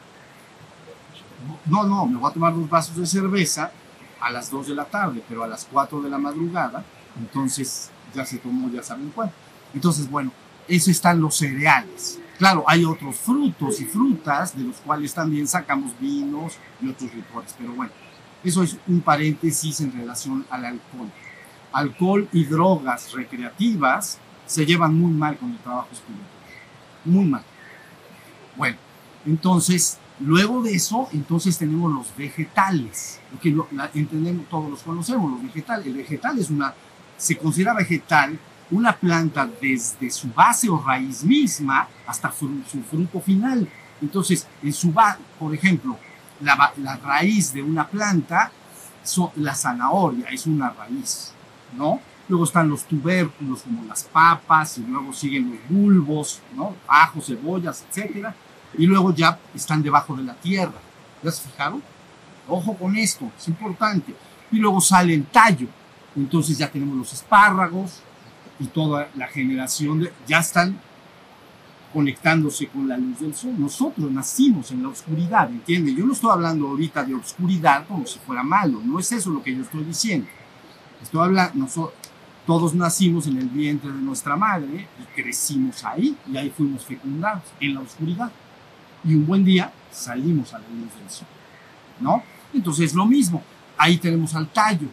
no, 1.66 1.84
no, 1.84 2.06
me 2.06 2.18
voy 2.18 2.30
a 2.30 2.34
tomar 2.34 2.54
dos 2.54 2.68
vasos 2.68 2.96
de 2.96 3.06
cerveza 3.06 3.72
a 4.24 4.30
las 4.30 4.50
2 4.50 4.68
de 4.68 4.74
la 4.74 4.86
tarde, 4.86 5.22
pero 5.28 5.44
a 5.44 5.46
las 5.46 5.66
4 5.70 6.00
de 6.00 6.08
la 6.08 6.18
madrugada, 6.18 6.82
entonces 7.18 7.90
ya 8.14 8.24
se 8.24 8.38
tomó, 8.38 8.70
ya 8.70 8.82
saben 8.82 9.12
cuánto. 9.14 9.34
Entonces, 9.74 10.10
bueno, 10.10 10.32
eso 10.66 10.90
están 10.90 11.20
los 11.20 11.36
cereales. 11.36 12.18
Claro, 12.38 12.64
hay 12.66 12.84
otros 12.84 13.16
frutos 13.16 13.80
y 13.80 13.84
frutas 13.84 14.56
de 14.56 14.64
los 14.64 14.76
cuales 14.78 15.12
también 15.12 15.46
sacamos 15.46 15.92
vinos 16.00 16.54
y 16.80 16.88
otros 16.88 17.14
licores, 17.14 17.54
pero 17.58 17.72
bueno, 17.74 17.92
eso 18.42 18.62
es 18.62 18.76
un 18.88 19.02
paréntesis 19.02 19.80
en 19.80 19.92
relación 19.92 20.44
al 20.50 20.64
alcohol. 20.64 21.10
alcohol 21.72 22.28
y 22.32 22.44
drogas 22.44 23.12
recreativas 23.12 24.18
se 24.46 24.64
llevan 24.64 24.94
muy 24.94 25.12
mal 25.12 25.36
con 25.36 25.50
el 25.50 25.58
trabajo 25.58 25.88
espiritual. 25.92 26.28
Muy 27.04 27.24
mal. 27.24 27.42
Bueno, 28.56 28.78
entonces, 29.26 29.98
luego 30.20 30.62
de 30.62 30.74
eso, 30.74 31.08
entonces 31.12 31.58
tenemos 31.58 31.92
los 31.92 32.16
vegetales, 32.16 33.20
que 33.42 33.50
lo, 33.50 33.66
la, 33.72 33.90
entendemos, 33.94 34.48
todos 34.48 34.70
los 34.70 34.82
conocemos, 34.82 35.30
los 35.30 35.42
vegetales. 35.42 35.86
El 35.86 35.94
vegetal 35.94 36.38
es 36.38 36.50
una, 36.50 36.74
se 37.16 37.36
considera 37.36 37.74
vegetal 37.74 38.38
una 38.70 38.96
planta 38.96 39.48
desde 39.60 40.10
su 40.10 40.28
base 40.32 40.68
o 40.68 40.82
raíz 40.82 41.24
misma 41.24 41.88
hasta 42.06 42.32
su, 42.32 42.62
su 42.70 42.82
fruto 42.82 43.20
final. 43.20 43.68
Entonces, 44.00 44.46
en 44.62 44.72
su 44.72 44.92
base, 44.92 45.18
por 45.38 45.54
ejemplo, 45.54 45.96
la, 46.40 46.72
la, 46.78 46.96
raíz 46.96 47.52
de 47.52 47.62
una 47.62 47.86
planta, 47.86 48.50
so, 49.02 49.32
la 49.36 49.54
zanahoria 49.54 50.28
es 50.28 50.46
una 50.46 50.70
raíz, 50.70 51.32
¿no? 51.76 52.00
Luego 52.28 52.44
están 52.44 52.68
los 52.68 52.84
tubérculos 52.84 53.62
como 53.62 53.84
las 53.84 54.04
papas 54.04 54.78
y 54.78 54.82
luego 54.82 55.12
siguen 55.12 55.50
los 55.50 55.68
bulbos, 55.68 56.40
¿no? 56.56 56.74
Ajos, 56.88 57.26
cebollas, 57.26 57.84
etcétera. 57.88 58.34
Y 58.78 58.86
luego 58.86 59.14
ya 59.14 59.38
están 59.54 59.82
debajo 59.82 60.16
de 60.16 60.24
la 60.24 60.34
tierra. 60.34 60.80
¿Ya 61.22 61.30
se 61.30 61.48
fijaron? 61.48 61.82
Ojo 62.48 62.76
con 62.76 62.96
esto, 62.96 63.30
es 63.36 63.48
importante. 63.48 64.14
Y 64.50 64.58
luego 64.58 64.80
sale 64.80 65.14
el 65.14 65.24
tallo. 65.26 65.66
Entonces 66.16 66.58
ya 66.58 66.70
tenemos 66.70 66.96
los 66.96 67.12
espárragos 67.12 68.00
y 68.58 68.66
toda 68.66 69.08
la 69.16 69.26
generación 69.26 70.00
de, 70.00 70.12
ya 70.26 70.38
están 70.38 70.78
conectándose 71.92 72.66
con 72.68 72.88
la 72.88 72.96
luz 72.96 73.20
del 73.20 73.34
sol. 73.34 73.54
Nosotros 73.56 74.10
nacimos 74.10 74.70
en 74.72 74.82
la 74.82 74.88
oscuridad, 74.88 75.48
¿entiende? 75.48 75.94
Yo 75.94 76.04
no 76.04 76.12
estoy 76.12 76.30
hablando 76.30 76.68
ahorita 76.68 77.04
de 77.04 77.14
oscuridad 77.14 77.86
como 77.86 78.06
si 78.06 78.18
fuera 78.18 78.42
malo, 78.42 78.80
no 78.84 78.98
es 78.98 79.10
eso 79.12 79.30
lo 79.30 79.42
que 79.42 79.54
yo 79.54 79.62
estoy 79.62 79.84
diciendo. 79.84 80.26
Estoy 81.02 81.22
hablando, 81.22 81.54
nosotros, 81.54 81.94
todos 82.46 82.74
nacimos 82.74 83.26
en 83.26 83.38
el 83.38 83.48
vientre 83.48 83.90
de 83.90 83.98
nuestra 83.98 84.36
madre 84.36 84.86
y 85.00 85.20
crecimos 85.22 85.82
ahí 85.84 86.16
y 86.30 86.36
ahí 86.36 86.50
fuimos 86.50 86.84
fecundados 86.84 87.44
en 87.60 87.74
la 87.74 87.80
oscuridad. 87.80 88.30
Y 89.04 89.14
un 89.14 89.26
buen 89.26 89.44
día 89.44 89.72
salimos 89.90 90.52
a 90.54 90.58
la 90.58 90.68
luz 90.68 90.94
del 90.98 91.10
sol, 91.10 91.26
¿no? 92.00 92.22
Entonces 92.52 92.94
lo 92.94 93.06
mismo, 93.06 93.42
ahí 93.76 93.98
tenemos 93.98 94.34
al 94.34 94.48
tallo. 94.48 94.88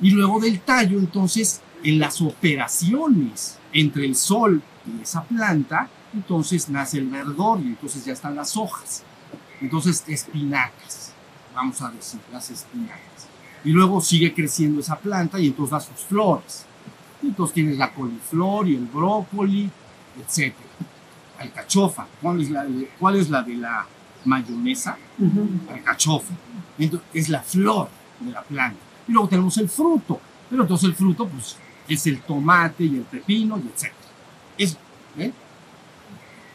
Y 0.00 0.10
luego 0.10 0.40
del 0.40 0.60
tallo, 0.60 0.98
entonces, 0.98 1.60
en 1.82 1.98
las 1.98 2.20
operaciones 2.20 3.58
entre 3.72 4.04
el 4.06 4.14
sol 4.14 4.62
y 4.86 5.02
esa 5.02 5.24
planta, 5.24 5.88
entonces 6.14 6.68
nace 6.68 6.98
el 6.98 7.08
verdor 7.08 7.60
y 7.60 7.68
entonces 7.68 8.04
ya 8.04 8.12
están 8.12 8.36
las 8.36 8.56
hojas. 8.56 9.02
Entonces, 9.60 10.04
espinacas, 10.06 11.12
vamos 11.54 11.82
a 11.82 11.90
decir, 11.90 12.20
las 12.32 12.50
espinacas. 12.50 13.26
Y 13.64 13.70
luego 13.70 14.00
sigue 14.00 14.32
creciendo 14.32 14.80
esa 14.80 14.96
planta 14.96 15.40
y 15.40 15.48
entonces 15.48 15.72
da 15.72 15.80
sus 15.80 16.04
flores. 16.06 16.64
Y 17.22 17.26
entonces 17.28 17.54
tienes 17.54 17.76
la 17.76 17.92
coliflor 17.92 18.68
y 18.68 18.76
el 18.76 18.86
brócoli, 18.86 19.68
etc. 20.20 20.54
Alcachofa, 21.38 22.06
¿cuál 22.20 22.40
es 22.40 22.50
la 22.50 22.64
de, 22.64 22.90
cuál 22.98 23.16
es 23.16 23.30
la, 23.30 23.42
de 23.42 23.54
la 23.54 23.86
mayonesa? 24.24 24.96
Uh 25.18 25.24
-huh. 25.24 25.72
Alcachofa. 25.72 26.34
Entonces, 26.78 27.08
es 27.14 27.28
la 27.28 27.42
flor 27.42 27.88
de 28.20 28.32
la 28.32 28.42
planta. 28.42 28.78
Y 29.06 29.12
luego 29.12 29.28
tenemos 29.28 29.56
el 29.58 29.68
fruto. 29.68 30.20
Pero 30.50 30.62
entonces 30.62 30.88
el 30.88 30.94
fruto, 30.94 31.28
pues, 31.28 31.56
es 31.88 32.06
el 32.06 32.20
tomate 32.20 32.84
y 32.84 32.96
el 32.96 33.02
pepino 33.02 33.58
y 33.58 33.68
etc. 33.68 33.92
Es, 34.56 34.76
¿eh? 35.18 35.32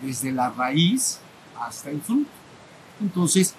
desde 0.02 0.32
la 0.32 0.50
raíz 0.50 1.20
hasta 1.60 1.90
el 1.90 2.02
fruto. 2.02 2.30
Entonces, 3.02 3.56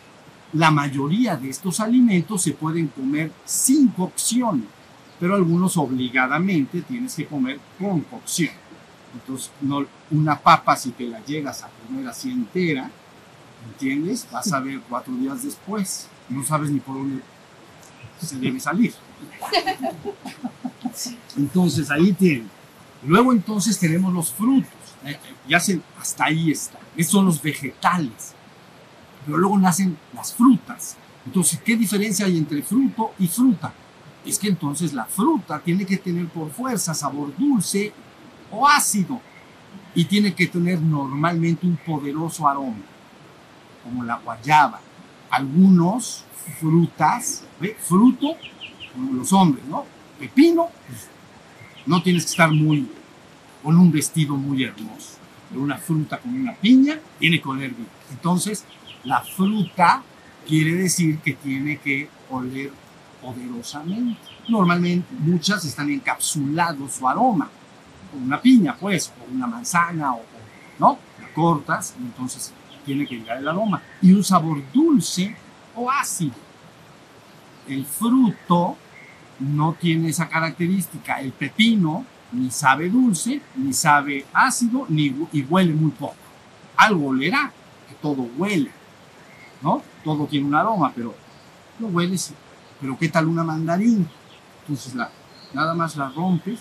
la 0.53 0.71
mayoría 0.71 1.37
de 1.37 1.51
estos 1.51 1.81
alimentos 1.81 2.43
se 2.43 2.53
pueden 2.53 2.89
comer 2.89 3.33
sin 3.45 3.89
cocción, 3.89 4.67
pero 5.19 5.35
algunos 5.35 5.77
obligadamente 5.77 6.83
tienes 6.83 7.15
que 7.15 7.27
comer 7.27 7.59
con 7.79 8.01
cocción. 8.03 8.51
Entonces, 9.15 9.51
no, 9.61 9.87
una 10.11 10.39
papa, 10.39 10.77
si 10.77 10.91
te 10.91 11.05
la 11.05 11.25
llegas 11.25 11.63
a 11.63 11.69
comer 11.69 12.09
así 12.09 12.31
entera, 12.31 12.91
¿entiendes? 13.67 14.27
Vas 14.31 14.53
a 14.53 14.61
ver 14.61 14.81
cuatro 14.89 15.15
días 15.15 15.43
después. 15.43 16.09
No 16.29 16.45
sabes 16.45 16.71
ni 16.71 16.81
por 16.81 16.97
dónde 16.97 17.23
se 18.21 18.37
debe 18.39 18.59
salir. 18.61 18.93
Entonces, 21.37 21.91
ahí 21.91 22.13
tienen. 22.13 22.51
Luego, 23.07 23.33
entonces, 23.33 23.79
tenemos 23.79 24.13
los 24.13 24.33
frutos. 24.33 24.71
Ya 25.47 25.61
se, 25.61 25.81
hasta 26.01 26.25
ahí 26.25 26.51
está. 26.51 26.79
Estos 26.97 27.13
son 27.13 27.27
los 27.27 27.41
vegetales. 27.41 28.35
Pero 29.25 29.39
luego 29.39 29.59
nacen 29.59 29.97
las 30.15 30.35
frutas. 30.35 30.97
Entonces, 31.27 31.61
¿qué 31.65 31.77
diferencia 31.77 32.27
hay 32.27 32.37
entre 32.37 32.63
fruto 32.63 33.13
y 33.19 33.27
fruta? 33.27 33.73
Es 34.25 34.39
que 34.39 34.49
entonces 34.49 34.93
la 34.93 35.05
fruta 35.05 35.61
tiene 35.61 35.85
que 35.85 35.99
tener 35.99 36.29
por 36.29 36.51
fuerza 36.51 36.95
sabor 36.95 37.35
dulce 37.37 37.93
ácido 38.69 39.21
y 39.95 40.05
tiene 40.05 40.35
que 40.35 40.47
tener 40.47 40.81
normalmente 40.81 41.67
un 41.67 41.77
poderoso 41.77 42.49
aroma, 42.49 42.85
como 43.83 44.03
la 44.05 44.17
guayaba. 44.17 44.81
Algunos 45.31 46.25
frutas, 46.61 47.45
fruto, 47.79 48.37
como 48.93 49.13
los 49.15 49.33
hombres, 49.33 49.65
¿no? 49.67 49.85
Pepino, 50.19 50.69
no 51.87 52.03
tienes 52.03 52.25
que 52.25 52.31
estar 52.31 52.51
muy 52.51 52.89
con 53.63 53.79
un 53.79 53.91
vestido 53.91 54.37
muy 54.37 54.65
hermoso. 54.65 55.19
Pero 55.49 55.63
una 55.63 55.79
fruta 55.79 56.19
con 56.19 56.35
una 56.35 56.55
piña 56.55 56.99
tiene 57.19 57.41
que 57.41 57.49
oler 57.49 57.71
bien. 57.71 57.89
Entonces, 58.11 58.65
la 59.05 59.21
fruta 59.21 60.03
quiere 60.47 60.75
decir 60.75 61.19
que 61.19 61.35
tiene 61.35 61.79
que 61.79 62.09
oler 62.31 62.73
poderosamente. 63.23 64.21
Normalmente 64.49 65.07
muchas 65.19 65.65
están 65.65 65.91
encapsulados 65.91 66.93
su 66.93 67.09
aroma, 67.09 67.49
una 68.17 68.41
piña, 68.41 68.77
pues, 68.79 69.13
o 69.21 69.33
una 69.33 69.47
manzana, 69.47 70.15
o, 70.15 70.23
¿no? 70.79 70.99
La 71.21 71.29
cortas 71.33 71.95
entonces 71.99 72.53
tiene 72.85 73.07
que 73.07 73.17
llegar 73.17 73.39
el 73.39 73.49
aroma. 73.49 73.83
Y 74.03 74.13
un 74.13 74.23
sabor 74.23 74.63
dulce 74.73 75.35
o 75.75 75.91
ácido. 75.91 76.35
El 77.69 77.85
fruto 77.87 78.77
no 79.41 79.75
tiene 79.75 80.11
esa 80.11 80.29
característica. 80.29 81.21
El 81.21 81.33
pepino 81.33 82.05
ni 82.33 82.51
sabe 82.51 82.89
dulce, 82.91 83.41
ni 83.57 83.73
sabe 83.73 84.27
ácido, 84.33 84.87
ni, 84.89 85.15
y 85.33 85.43
huele 85.43 85.73
muy 85.73 85.91
poco. 85.93 86.17
Algo 86.77 87.09
olerá, 87.09 87.53
que 87.89 87.95
todo 87.95 88.29
huele, 88.37 88.71
¿no? 89.63 89.83
Todo 90.03 90.27
tiene 90.27 90.47
un 90.47 90.55
aroma, 90.55 90.93
pero 90.95 91.15
no 91.79 91.87
huele. 91.89 92.17
Pero 92.81 92.99
¿qué 92.99 93.09
tal 93.09 93.29
una 93.29 93.45
mandarina? 93.45 94.05
Entonces 94.63 94.95
la, 94.95 95.11
nada 95.53 95.75
más 95.75 95.97
la 95.97 96.09
rompes, 96.11 96.61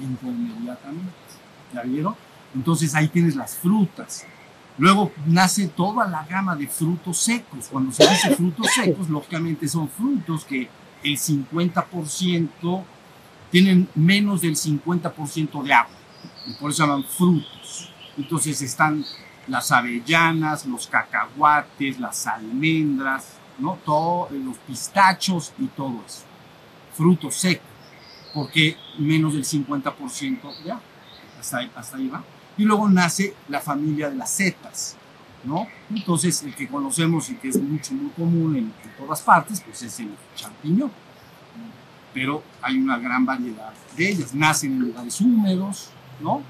inmediatamente. 0.00 1.12
¿Ya 1.72 1.82
vieron? 1.82 2.14
Entonces 2.54 2.94
ahí 2.94 3.08
tienes 3.08 3.36
las 3.36 3.56
frutas. 3.56 4.24
Luego 4.78 5.12
nace 5.26 5.68
toda 5.68 6.08
la 6.08 6.24
gama 6.24 6.54
de 6.54 6.68
frutos 6.68 7.18
secos. 7.18 7.68
Cuando 7.70 7.92
se 7.92 8.08
dice 8.08 8.34
frutos 8.36 8.68
secos, 8.74 9.08
lógicamente 9.08 9.66
son 9.68 9.88
frutos 9.88 10.44
que 10.44 10.68
el 11.02 11.18
50% 11.18 12.84
tienen 13.50 13.88
menos 13.94 14.40
del 14.40 14.54
50% 14.54 15.62
de 15.62 15.72
agua. 15.72 15.96
Y 16.46 16.52
por 16.54 16.70
eso 16.70 16.84
llaman 16.84 17.04
frutos. 17.04 17.92
Entonces 18.16 18.62
están 18.62 19.04
las 19.48 19.72
avellanas, 19.72 20.66
los 20.66 20.86
cacahuates, 20.86 21.98
las 21.98 22.26
almendras, 22.26 23.32
¿no? 23.58 23.78
Todo, 23.84 24.28
los 24.30 24.56
pistachos 24.58 25.52
y 25.58 25.66
todo 25.66 26.02
eso. 26.06 26.22
Frutos 26.94 27.34
secos. 27.34 27.67
Porque 28.34 28.76
menos 28.98 29.34
del 29.34 29.44
50% 29.44 30.62
de 30.62 30.70
agua. 30.70 30.82
Hasta 31.38 31.58
ahí, 31.58 31.70
hasta 31.74 31.96
ahí 31.96 32.08
va. 32.08 32.22
Y 32.56 32.64
luego 32.64 32.88
nace 32.88 33.34
la 33.48 33.60
familia 33.60 34.10
de 34.10 34.16
las 34.16 34.30
setas, 34.30 34.96
¿no? 35.44 35.66
Entonces, 35.90 36.42
el 36.42 36.54
que 36.54 36.66
conocemos 36.66 37.30
y 37.30 37.36
que 37.36 37.48
es 37.48 37.62
mucho, 37.62 37.94
muy 37.94 38.10
común 38.10 38.56
en, 38.56 38.64
en 38.64 38.96
todas 38.98 39.22
partes, 39.22 39.60
pues 39.60 39.82
es 39.82 40.00
el 40.00 40.10
champiñón. 40.34 40.90
Pero 42.12 42.42
hay 42.60 42.76
una 42.76 42.98
gran 42.98 43.24
variedad 43.24 43.72
de 43.96 44.08
ellas. 44.10 44.34
Nacen 44.34 44.72
en 44.72 44.80
lugares 44.80 45.20
húmedos, 45.20 45.90
¿no? 46.20 46.42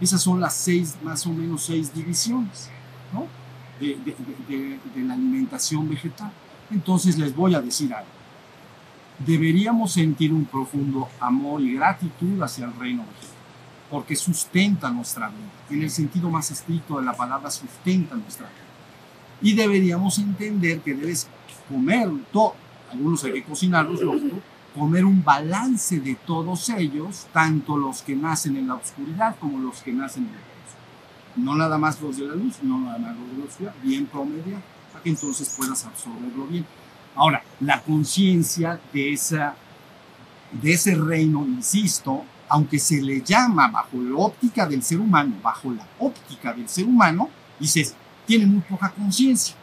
Esas 0.00 0.22
son 0.22 0.40
las 0.40 0.54
seis, 0.54 0.96
más 1.02 1.26
o 1.26 1.30
menos 1.30 1.64
seis 1.64 1.92
divisiones, 1.92 2.70
¿no? 3.12 3.26
De 3.80 5.02
la 5.02 5.14
alimentación 5.14 5.88
vegetal. 5.88 6.30
Entonces, 6.70 7.18
les 7.18 7.34
voy 7.34 7.54
a 7.54 7.60
decir 7.60 7.92
algo. 7.92 8.17
Deberíamos 9.18 9.92
sentir 9.92 10.32
un 10.32 10.44
profundo 10.44 11.08
amor 11.20 11.60
y 11.60 11.74
gratitud 11.74 12.40
hacia 12.42 12.66
el 12.66 12.74
reino 12.74 13.02
vegetal 13.02 13.38
porque 13.90 14.16
sustenta 14.16 14.90
nuestra 14.90 15.28
vida. 15.28 15.50
En 15.70 15.82
el 15.82 15.90
sentido 15.90 16.30
más 16.30 16.50
estricto 16.50 16.98
de 16.98 17.04
la 17.04 17.14
palabra, 17.14 17.50
sustenta 17.50 18.14
nuestra 18.14 18.46
vida. 18.46 18.58
Y 19.40 19.54
deberíamos 19.54 20.18
entender 20.18 20.80
que 20.80 20.94
debes 20.94 21.28
comer 21.68 22.10
todo, 22.32 22.54
algunos 22.92 23.24
hay 23.24 23.34
que 23.34 23.44
cocinarlos, 23.44 24.00
lógico, 24.00 24.36
comer 24.74 25.04
un 25.04 25.22
balance 25.22 26.00
de 26.00 26.14
todos 26.14 26.68
ellos, 26.70 27.26
tanto 27.32 27.76
los 27.76 28.02
que 28.02 28.16
nacen 28.16 28.56
en 28.56 28.68
la 28.68 28.74
oscuridad 28.74 29.36
como 29.38 29.58
los 29.58 29.82
que 29.82 29.92
nacen 29.92 30.24
en 30.24 30.32
la 30.32 30.38
luz. 30.38 31.36
No 31.36 31.54
nada 31.54 31.78
más 31.78 32.00
los 32.00 32.16
de 32.16 32.26
la 32.26 32.34
luz, 32.34 32.56
no 32.62 32.80
nada 32.80 32.98
más 32.98 33.16
los 33.16 33.30
de 33.30 33.38
la 33.38 33.44
oscuridad, 33.44 33.74
bien 33.82 34.06
promedio, 34.06 34.60
para 34.92 35.02
que 35.02 35.10
entonces 35.10 35.54
puedas 35.56 35.84
absorberlo 35.84 36.46
bien. 36.46 36.66
Ahora, 37.18 37.42
la 37.58 37.82
conciencia 37.82 38.78
de 38.92 39.12
ese 39.12 40.94
reino, 40.94 41.44
insisto, 41.44 42.22
aunque 42.48 42.78
se 42.78 43.02
le 43.02 43.22
llama 43.22 43.66
bajo 43.66 43.96
la 43.96 44.16
óptica 44.16 44.64
del 44.66 44.84
ser 44.84 45.00
humano, 45.00 45.34
bajo 45.42 45.72
la 45.72 45.84
óptica 45.98 46.52
del 46.52 46.68
ser 46.68 46.84
humano, 46.84 47.28
dices, 47.58 47.96
tiene 48.24 48.46
muy 48.46 48.60
poca 48.60 48.90
conciencia. 48.90 49.56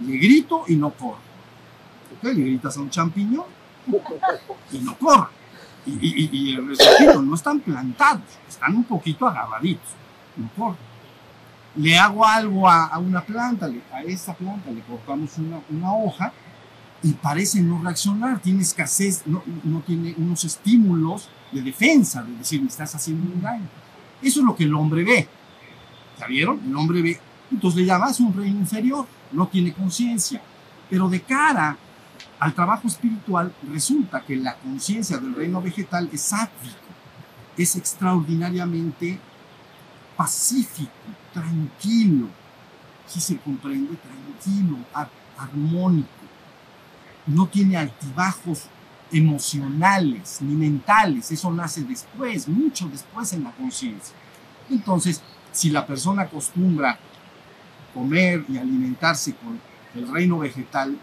Le 0.00 0.18
grito 0.18 0.64
y 0.68 0.76
no 0.76 0.90
corre. 0.90 1.22
Le 2.22 2.34
gritas 2.34 2.76
a 2.76 2.80
un 2.80 2.90
champiñón 2.90 3.46
y 4.70 4.78
no 4.80 4.98
corre. 4.98 5.30
Y, 5.86 6.52
y, 6.52 6.56
repito, 6.56 7.22
no 7.22 7.34
están 7.36 7.60
plantados, 7.60 8.20
están 8.46 8.76
un 8.76 8.84
poquito 8.84 9.26
agarraditos, 9.26 9.92
no 10.36 10.50
corren. 10.54 10.90
Le 11.76 11.98
hago 11.98 12.26
algo 12.26 12.68
a, 12.68 12.98
una 12.98 13.22
planta, 13.22 13.70
a 13.94 14.02
esa 14.02 14.34
planta 14.34 14.70
le 14.70 14.82
cortamos 14.82 15.30
una 15.70 15.94
hoja 15.94 16.34
y 17.02 17.12
parece 17.12 17.62
no 17.62 17.80
reaccionar, 17.82 18.40
tiene 18.40 18.62
escasez, 18.62 19.22
no, 19.26 19.42
no, 19.64 19.80
tiene 19.80 20.14
unos 20.18 20.44
estímulos 20.44 21.28
de 21.50 21.62
defensa, 21.62 22.22
de 22.22 22.36
decir, 22.36 22.60
me 22.60 22.68
estás 22.68 22.94
haciendo 22.94 23.32
un 23.32 23.40
daño. 23.40 23.68
Eso 24.20 24.40
es 24.40 24.46
lo 24.46 24.54
que 24.54 24.64
el 24.64 24.74
hombre 24.74 25.02
ve. 25.02 25.26
¿Ya 26.18 26.26
vieron? 26.26 26.60
El 26.60 26.76
hombre 26.76 27.00
ve. 27.00 27.18
Entonces 27.50 27.80
le 27.80 27.86
llamas 27.86 28.20
un 28.20 28.34
reino 28.34 28.58
inferior, 28.60 29.06
no 29.32 29.48
tiene 29.48 29.72
conciencia. 29.72 30.42
Pero 30.90 31.08
de 31.08 31.22
cara 31.22 31.76
al 32.38 32.54
trabajo 32.54 32.86
espiritual, 32.86 33.54
resulta 33.72 34.20
que 34.20 34.36
la 34.36 34.56
conciencia 34.56 35.16
del 35.18 35.34
reino 35.34 35.62
vegetal 35.62 36.08
es 36.12 36.20
sátvico, 36.20 36.76
es 37.56 37.76
extraordinariamente 37.76 39.18
pacífico, 40.16 40.90
tranquilo, 41.32 42.28
si 43.06 43.20
se 43.20 43.38
comprende, 43.38 43.96
tranquilo, 43.96 44.76
armónico 45.38 46.19
no 47.30 47.46
tiene 47.48 47.76
altibajos 47.76 48.64
emocionales 49.12 50.38
ni 50.40 50.54
mentales, 50.54 51.30
eso 51.30 51.50
nace 51.50 51.82
después, 51.82 52.48
mucho 52.48 52.88
después 52.88 53.32
en 53.32 53.44
la 53.44 53.52
conciencia. 53.52 54.14
Entonces, 54.68 55.20
si 55.52 55.70
la 55.70 55.86
persona 55.86 56.22
acostumbra 56.22 56.98
comer 57.92 58.44
y 58.48 58.56
alimentarse 58.56 59.34
con 59.34 59.60
el 59.94 60.12
reino 60.12 60.38
vegetal, 60.38 60.96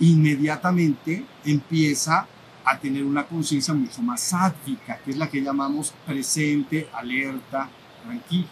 inmediatamente 0.00 1.24
empieza 1.44 2.26
a 2.64 2.78
tener 2.78 3.04
una 3.04 3.24
conciencia 3.24 3.74
mucho 3.74 4.00
más 4.02 4.20
sádvica, 4.20 4.98
que 4.98 5.10
es 5.10 5.16
la 5.16 5.28
que 5.28 5.42
llamamos 5.42 5.92
presente, 6.06 6.88
alerta, 6.94 7.68
tranquila, 8.04 8.48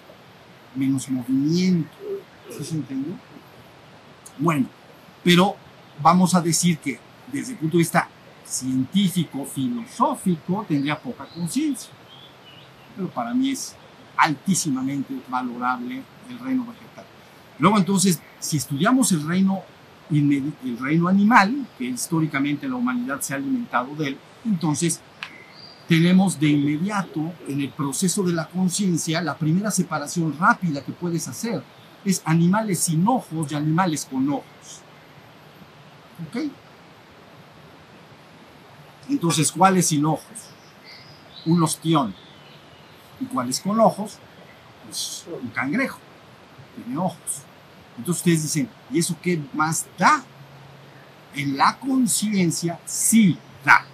menos 0.75 1.09
movimiento. 1.09 1.91
¿Sí 2.51 2.65
se 2.65 2.75
entiende? 2.75 3.11
Bueno, 4.39 4.67
pero 5.23 5.57
vamos 6.03 6.35
a 6.35 6.41
decir 6.41 6.79
que 6.79 6.99
desde 7.33 7.53
el 7.53 7.59
punto 7.59 7.77
de 7.77 7.83
vista 7.83 8.09
científico, 8.45 9.45
filosófico, 9.45 10.67
tendría 10.69 10.99
poca 10.99 11.27
conciencia. 11.27 11.93
Pero 12.95 13.09
para 13.09 13.33
mí 13.33 13.51
es 13.51 13.75
altísimamente 14.17 15.15
valorable 15.29 16.03
el 16.29 16.39
reino 16.39 16.67
vegetal. 16.67 17.05
Luego 17.59 17.79
entonces, 17.79 18.21
si 18.41 18.57
estudiamos 18.57 19.13
el 19.13 19.27
reino, 19.27 19.63
el 20.11 20.79
reino 20.79 21.09
animal, 21.09 21.67
que 21.79 21.85
históricamente 21.85 22.69
la 22.69 22.77
humanidad 22.77 23.21
se 23.21 23.33
ha 23.33 23.37
alimentado 23.37 23.95
de 23.95 24.09
él, 24.09 24.19
entonces 24.45 25.01
tenemos 25.89 26.39
de 26.39 26.49
inmediato 26.49 27.33
en 27.49 27.61
el 27.61 27.71
proceso 27.71 28.23
de 28.23 28.33
la 28.33 28.49
conciencia 28.49 29.21
la 29.21 29.37
primera 29.37 29.71
separación 29.71 30.37
rápida 30.39 30.85
que 30.85 30.93
puedes 30.93 31.29
hacer 31.29 31.63
es 32.05 32.23
animales 32.25 32.81
sin 32.81 33.07
ojos 33.07 33.51
y 33.53 33.55
animales 33.55 34.07
con 34.11 34.29
ojos. 34.29 34.83
¿Ok? 36.29 36.51
Entonces, 39.09 39.51
¿cuáles 39.53 39.87
sin 39.87 40.05
ojos? 40.05 40.23
Un 41.45 41.63
ostión. 41.63 42.15
¿Y 43.21 43.25
cuáles 43.27 43.61
con 43.61 43.79
ojos? 43.81 44.19
Pues 44.85 45.27
un 45.43 45.49
cangrejo. 45.51 45.99
Tiene 46.77 46.99
ojos. 46.99 47.43
Entonces 47.99 48.21
ustedes 48.21 48.43
dicen, 48.43 48.69
¿y 48.91 48.99
eso 48.99 49.17
qué 49.23 49.41
más 49.53 49.87
da? 49.99 50.25
En 51.35 51.57
la 51.57 51.79
conciencia 51.79 52.81
sí 52.85 53.39
da. 53.65 53.85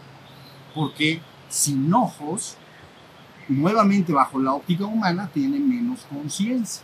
Porque 0.75 1.21
sin 1.49 1.93
ojos, 1.93 2.57
nuevamente 3.49 4.13
bajo 4.13 4.39
la 4.39 4.53
óptica 4.53 4.85
humana, 4.85 5.31
tiene 5.33 5.59
menos 5.59 6.01
conciencia. 6.09 6.83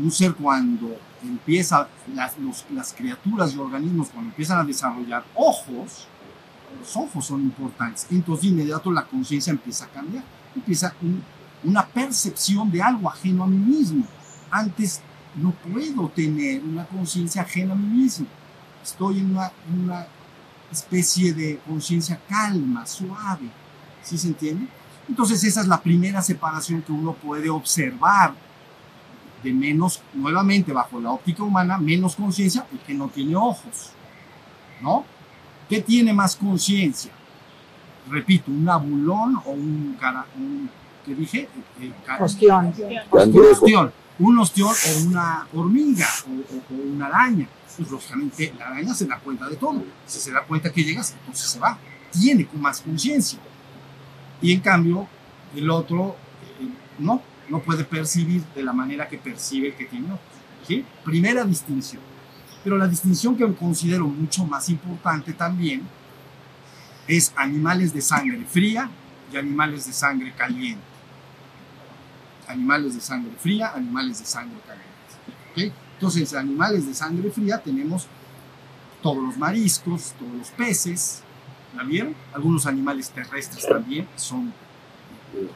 Un 0.00 0.10
ser 0.10 0.34
cuando 0.34 0.96
empieza, 1.22 1.88
las, 2.14 2.34
las 2.72 2.92
criaturas 2.92 3.54
y 3.54 3.58
organismos 3.58 4.08
cuando 4.08 4.30
empiezan 4.30 4.60
a 4.60 4.64
desarrollar 4.64 5.24
ojos, 5.34 6.06
los 6.78 6.96
ojos 6.96 7.26
son 7.26 7.42
importantes. 7.42 8.06
Entonces 8.10 8.44
de 8.44 8.48
inmediato 8.48 8.90
la 8.90 9.04
conciencia 9.04 9.50
empieza 9.50 9.84
a 9.84 9.88
cambiar, 9.88 10.24
empieza 10.54 10.94
un, 11.02 11.22
una 11.64 11.86
percepción 11.86 12.70
de 12.70 12.82
algo 12.82 13.08
ajeno 13.08 13.44
a 13.44 13.46
mí 13.46 13.58
mismo. 13.58 14.04
Antes 14.50 15.00
no 15.36 15.52
puedo 15.52 16.08
tener 16.08 16.62
una 16.62 16.86
conciencia 16.86 17.42
ajena 17.42 17.72
a 17.72 17.76
mí 17.76 18.02
mismo. 18.02 18.26
Estoy 18.82 19.18
en 19.18 19.32
una, 19.32 19.52
una 19.72 20.06
especie 20.70 21.32
de 21.34 21.60
conciencia 21.66 22.20
calma, 22.28 22.86
suave. 22.86 23.50
¿Sí 24.02 24.16
se 24.16 24.28
entiende? 24.28 24.66
Entonces 25.08 25.42
esa 25.44 25.60
es 25.60 25.66
la 25.66 25.80
primera 25.80 26.22
separación 26.22 26.82
que 26.82 26.92
uno 26.92 27.12
puede 27.12 27.50
observar 27.50 28.32
de 29.42 29.52
menos, 29.52 30.02
nuevamente 30.14 30.72
bajo 30.72 31.00
la 31.00 31.12
óptica 31.12 31.42
humana, 31.42 31.78
menos 31.78 32.16
conciencia, 32.16 32.66
el 32.72 32.78
que 32.80 32.94
no 32.94 33.08
tiene 33.08 33.36
ojos. 33.36 33.90
¿No? 34.80 35.04
¿Qué 35.68 35.80
tiene 35.82 36.12
más 36.12 36.36
conciencia? 36.36 37.12
Repito, 38.08 38.50
un 38.50 38.68
abulón 38.68 39.36
o 39.44 39.50
un, 39.50 39.96
cara, 40.00 40.26
un 40.36 40.68
¿qué 41.04 41.14
dije? 41.14 41.48
Eh, 41.80 41.92
ostión. 42.18 42.74
Un 43.10 43.46
ostión. 43.46 43.92
Un 44.18 44.38
ostión 44.38 44.68
o 44.68 45.06
una 45.06 45.46
hormiga 45.54 46.06
o, 46.26 46.56
o, 46.56 46.74
o, 46.74 46.94
una 46.94 47.06
araña. 47.06 47.48
Pues 47.76 47.90
lógicamente 47.90 48.52
la 48.58 48.66
araña 48.66 48.94
se 48.94 49.06
da 49.06 49.18
cuenta 49.18 49.48
de 49.48 49.56
todo. 49.56 49.82
Si 50.06 50.18
se 50.18 50.32
da 50.32 50.42
cuenta 50.42 50.72
que 50.72 50.82
llegas, 50.82 51.14
entonces 51.20 51.48
se 51.50 51.58
va. 51.58 51.78
Tiene 52.10 52.48
más 52.54 52.80
conciencia. 52.80 53.38
Y 54.42 54.52
en 54.52 54.60
cambio, 54.60 55.06
el 55.54 55.70
otro 55.70 56.16
eh, 56.60 56.68
no 56.98 57.22
no 57.50 57.60
puede 57.60 57.84
percibir 57.84 58.42
de 58.54 58.62
la 58.62 58.72
manera 58.72 59.08
que 59.08 59.18
percibe 59.18 59.68
el 59.68 59.74
que 59.74 59.84
tiene 59.84 60.06
ojos. 60.06 60.20
¿sí? 60.66 60.84
Primera 61.04 61.44
distinción. 61.44 62.00
Pero 62.62 62.78
la 62.78 62.86
distinción 62.86 63.36
que 63.36 63.52
considero 63.54 64.06
mucho 64.06 64.44
más 64.44 64.68
importante 64.68 65.32
también 65.32 65.82
es 67.08 67.32
animales 67.36 67.92
de 67.92 68.00
sangre 68.00 68.44
fría 68.44 68.88
y 69.32 69.36
animales 69.36 69.86
de 69.86 69.92
sangre 69.92 70.32
caliente. 70.32 70.82
Animales 72.46 72.94
de 72.94 73.00
sangre 73.00 73.32
fría, 73.38 73.72
animales 73.74 74.20
de 74.20 74.24
sangre 74.24 74.58
caliente. 74.66 75.74
Entonces, 75.94 76.34
animales 76.34 76.86
de 76.86 76.94
sangre 76.94 77.30
fría 77.30 77.58
tenemos 77.58 78.06
todos 79.02 79.22
los 79.22 79.36
mariscos, 79.36 80.14
todos 80.18 80.32
los 80.34 80.48
peces, 80.48 81.22
¿la 81.76 81.82
vieron? 81.82 82.14
Algunos 82.32 82.66
animales 82.66 83.10
terrestres 83.10 83.66
también 83.66 84.08
son 84.16 84.52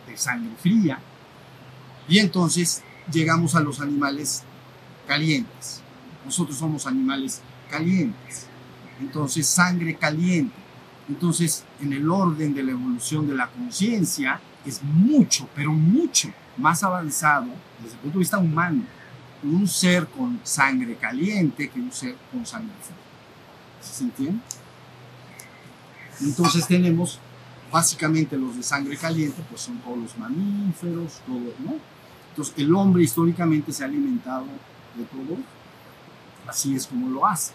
de 0.07 0.17
sangre 0.17 0.53
fría. 0.61 0.99
Y 2.09 2.19
entonces 2.19 2.83
llegamos 3.11 3.55
a 3.55 3.61
los 3.61 3.81
animales 3.81 4.43
calientes. 5.07 5.83
Nosotros 6.25 6.57
somos 6.57 6.87
animales 6.87 7.41
calientes. 7.71 8.47
Entonces, 9.01 9.47
sangre 9.47 9.95
caliente. 9.97 10.55
Entonces, 11.09 11.65
en 11.81 11.93
el 11.93 12.09
orden 12.11 12.55
de 12.55 12.63
la 12.63 12.73
evolución 12.73 13.27
de 13.27 13.35
la 13.35 13.49
conciencia, 13.49 14.41
es 14.65 14.83
mucho, 14.83 15.49
pero 15.55 15.73
mucho 15.73 16.33
más 16.57 16.83
avanzado 16.83 17.47
desde 17.83 17.95
el 17.95 18.01
punto 18.01 18.19
de 18.19 18.23
vista 18.23 18.39
humano 18.39 18.83
un 19.43 19.69
ser 19.69 20.07
con 20.07 20.41
sangre 20.43 20.97
caliente 20.97 21.69
que 21.69 21.79
un 21.79 21.93
ser 21.93 22.17
con 22.33 22.47
sangre 22.47 22.73
fría. 22.81 22.97
¿Se 23.83 24.05
entiende? 24.05 24.41
Entonces 26.23 26.67
tenemos 26.67 27.19
básicamente 27.71 28.37
los 28.39 28.57
de 28.57 28.63
sangre 28.63 28.97
caliente, 28.97 29.43
pues 29.51 29.61
son 29.61 29.79
todos 29.79 29.99
los 29.99 30.17
mamíferos, 30.17 31.21
todo, 31.27 31.53
¿no? 31.59 31.94
Entonces, 32.35 32.55
el 32.59 32.75
hombre 32.75 33.05
históricamente 33.05 33.73
se 33.73 33.85
ha 33.85 33.87
alimentado 33.87 34.45
de 34.97 35.05
todo. 35.05 35.39
Así 36.49 36.75
es 36.75 36.85
como 36.85 37.09
lo 37.09 37.25
hace. 37.25 37.53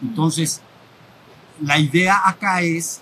Entonces, 0.00 0.60
la 1.60 1.80
idea 1.80 2.22
acá 2.24 2.62
es 2.62 3.00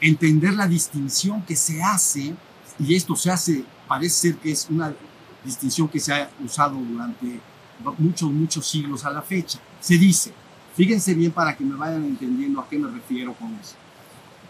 entender 0.00 0.54
la 0.54 0.66
distinción 0.66 1.42
que 1.42 1.54
se 1.54 1.80
hace, 1.80 2.34
y 2.80 2.94
esto 2.96 3.14
se 3.14 3.30
hace, 3.30 3.64
parece 3.86 4.30
ser 4.30 4.36
que 4.38 4.50
es 4.50 4.66
una 4.68 4.92
distinción 5.44 5.86
que 5.86 6.00
se 6.00 6.12
ha 6.12 6.28
usado 6.44 6.74
durante 6.74 7.38
muchos, 7.98 8.30
muchos 8.32 8.66
siglos 8.66 9.04
a 9.04 9.10
la 9.10 9.22
fecha. 9.22 9.60
Se 9.80 9.96
dice, 9.96 10.32
fíjense 10.74 11.14
bien 11.14 11.30
para 11.30 11.56
que 11.56 11.64
me 11.64 11.76
vayan 11.76 12.04
entendiendo 12.04 12.60
a 12.60 12.68
qué 12.68 12.76
me 12.76 12.90
refiero 12.90 13.34
con 13.34 13.54
eso. 13.54 13.76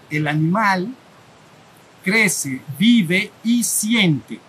El 0.08 0.26
animal 0.26 0.94
crece, 2.02 2.62
vive 2.78 3.30
y 3.44 3.62
siente. 3.62 4.40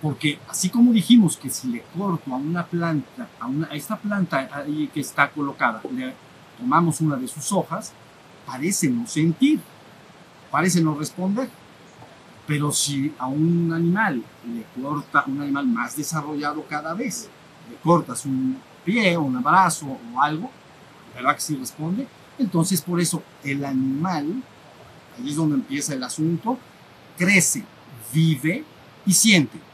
Porque 0.00 0.38
así 0.48 0.70
como 0.70 0.92
dijimos 0.92 1.36
que 1.36 1.50
si 1.50 1.68
le 1.68 1.82
corto 1.96 2.32
a 2.32 2.36
una 2.36 2.64
planta, 2.64 3.28
a, 3.38 3.74
esta 3.74 3.96
planta 3.96 4.48
ahí 4.52 4.88
que 4.92 5.00
está 5.00 5.30
colocada, 5.30 5.82
le 5.94 6.14
tomamos 6.58 7.00
una 7.00 7.16
de 7.16 7.28
sus 7.28 7.52
hojas, 7.52 7.92
parece 8.46 8.88
no 8.88 9.06
sentir, 9.06 9.60
parece 10.50 10.80
no 10.82 10.94
responder. 10.94 11.50
Pero 12.46 12.72
si 12.72 13.12
a 13.18 13.26
un 13.26 13.72
animal 13.72 14.24
le 14.46 14.82
corta, 14.82 15.24
un 15.26 15.42
animal 15.42 15.66
más 15.66 15.96
desarrollado 15.96 16.64
cada 16.66 16.94
vez, 16.94 17.28
le 17.68 17.76
cortas 17.76 18.24
un 18.24 18.58
pie, 18.84 19.16
un 19.18 19.36
abrazo 19.36 19.86
o 19.86 20.22
algo, 20.22 20.50
¿verdad 21.14 21.34
que 21.34 21.42
sí 21.42 21.56
responde? 21.56 22.08
Entonces 22.38 22.80
por 22.80 23.00
eso 23.00 23.22
el 23.44 23.64
animal, 23.66 24.42
ahí 25.18 25.28
es 25.28 25.36
donde 25.36 25.56
empieza 25.56 25.92
el 25.92 26.02
asunto, 26.02 26.58
crece, 27.18 27.64
vive 28.12 28.64
y 29.04 29.12
siente. 29.12 29.69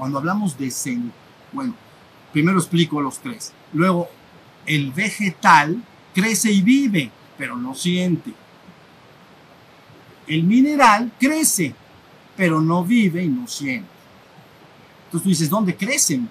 Cuando 0.00 0.16
hablamos 0.16 0.56
de 0.56 0.70
sen, 0.70 1.12
bueno, 1.52 1.74
primero 2.32 2.58
explico 2.58 3.02
los 3.02 3.18
tres. 3.18 3.52
Luego, 3.74 4.08
el 4.64 4.92
vegetal 4.92 5.84
crece 6.14 6.50
y 6.50 6.62
vive, 6.62 7.10
pero 7.36 7.54
no 7.54 7.74
siente. 7.74 8.32
El 10.26 10.44
mineral 10.44 11.12
crece, 11.20 11.74
pero 12.34 12.62
no 12.62 12.82
vive 12.82 13.24
y 13.24 13.28
no 13.28 13.46
siente. 13.46 13.90
Entonces 15.04 15.22
tú 15.22 15.28
dices, 15.28 15.50
¿dónde 15.50 15.76
crecen 15.76 16.26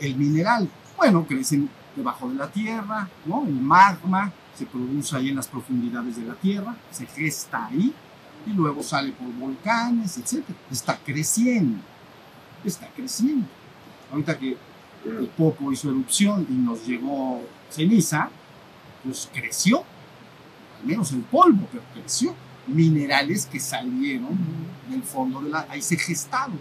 el 0.00 0.14
mineral? 0.14 0.70
Bueno, 0.96 1.26
crecen 1.26 1.68
debajo 1.96 2.28
de 2.28 2.36
la 2.36 2.48
tierra, 2.48 3.08
¿no? 3.26 3.44
El 3.48 3.60
magma 3.60 4.32
se 4.56 4.64
produce 4.64 5.16
ahí 5.16 5.30
en 5.30 5.36
las 5.36 5.48
profundidades 5.48 6.14
de 6.14 6.22
la 6.22 6.34
tierra, 6.34 6.76
se 6.92 7.04
gesta 7.04 7.66
ahí 7.66 7.92
y 8.46 8.50
luego 8.50 8.80
sale 8.80 9.10
por 9.10 9.26
volcanes, 9.32 10.18
etc. 10.18 10.44
Está 10.70 10.96
creciendo, 11.04 11.80
está 12.64 12.88
creciendo. 12.88 13.46
Ahorita 14.10 14.38
que 14.38 14.56
el 15.04 15.26
Popo 15.36 15.70
hizo 15.72 15.90
erupción 15.90 16.46
y 16.48 16.54
nos 16.54 16.86
llegó 16.86 17.42
ceniza, 17.70 18.30
pues 19.04 19.28
creció, 19.32 19.84
al 20.80 20.86
menos 20.86 21.12
el 21.12 21.20
polvo, 21.20 21.66
pero 21.70 21.82
creció. 21.94 22.34
Minerales 22.66 23.46
que 23.46 23.58
salieron 23.58 24.36
del 24.90 25.02
fondo 25.02 25.40
de 25.40 25.48
la... 25.48 25.66
ahí 25.70 25.80
se 25.80 25.96
gestaron. 25.96 26.60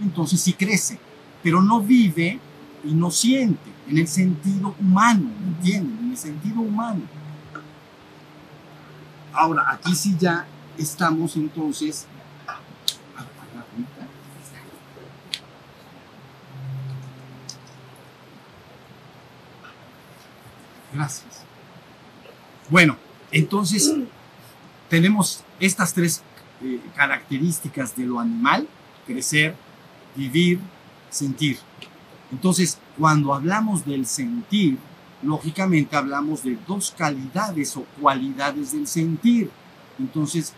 Entonces 0.00 0.40
sí 0.40 0.52
crece, 0.52 0.98
pero 1.42 1.62
no 1.62 1.80
vive 1.80 2.40
y 2.82 2.92
no 2.92 3.10
siente 3.10 3.70
en 3.88 3.98
el 3.98 4.08
sentido 4.08 4.74
humano, 4.80 5.30
¿entienden? 5.46 5.98
En 6.06 6.10
el 6.10 6.16
sentido 6.16 6.60
humano. 6.60 7.02
Ahora, 9.32 9.64
aquí 9.70 9.94
sí 9.94 10.16
ya 10.18 10.46
estamos 10.76 11.36
entonces... 11.36 12.06
Gracias. 20.94 21.42
Bueno, 22.70 22.96
entonces 23.32 23.92
tenemos 24.88 25.42
estas 25.60 25.92
tres 25.92 26.22
eh, 26.62 26.80
características 26.94 27.96
de 27.96 28.06
lo 28.06 28.20
animal, 28.20 28.68
crecer, 29.06 29.56
vivir, 30.14 30.60
sentir. 31.10 31.58
Entonces, 32.30 32.78
cuando 32.98 33.34
hablamos 33.34 33.84
del 33.84 34.06
sentir, 34.06 34.78
lógicamente 35.22 35.96
hablamos 35.96 36.42
de 36.42 36.56
dos 36.66 36.94
calidades 36.96 37.76
o 37.76 37.84
cualidades 38.00 38.72
del 38.72 38.86
sentir. 38.86 39.50
Entonces, 39.98 40.52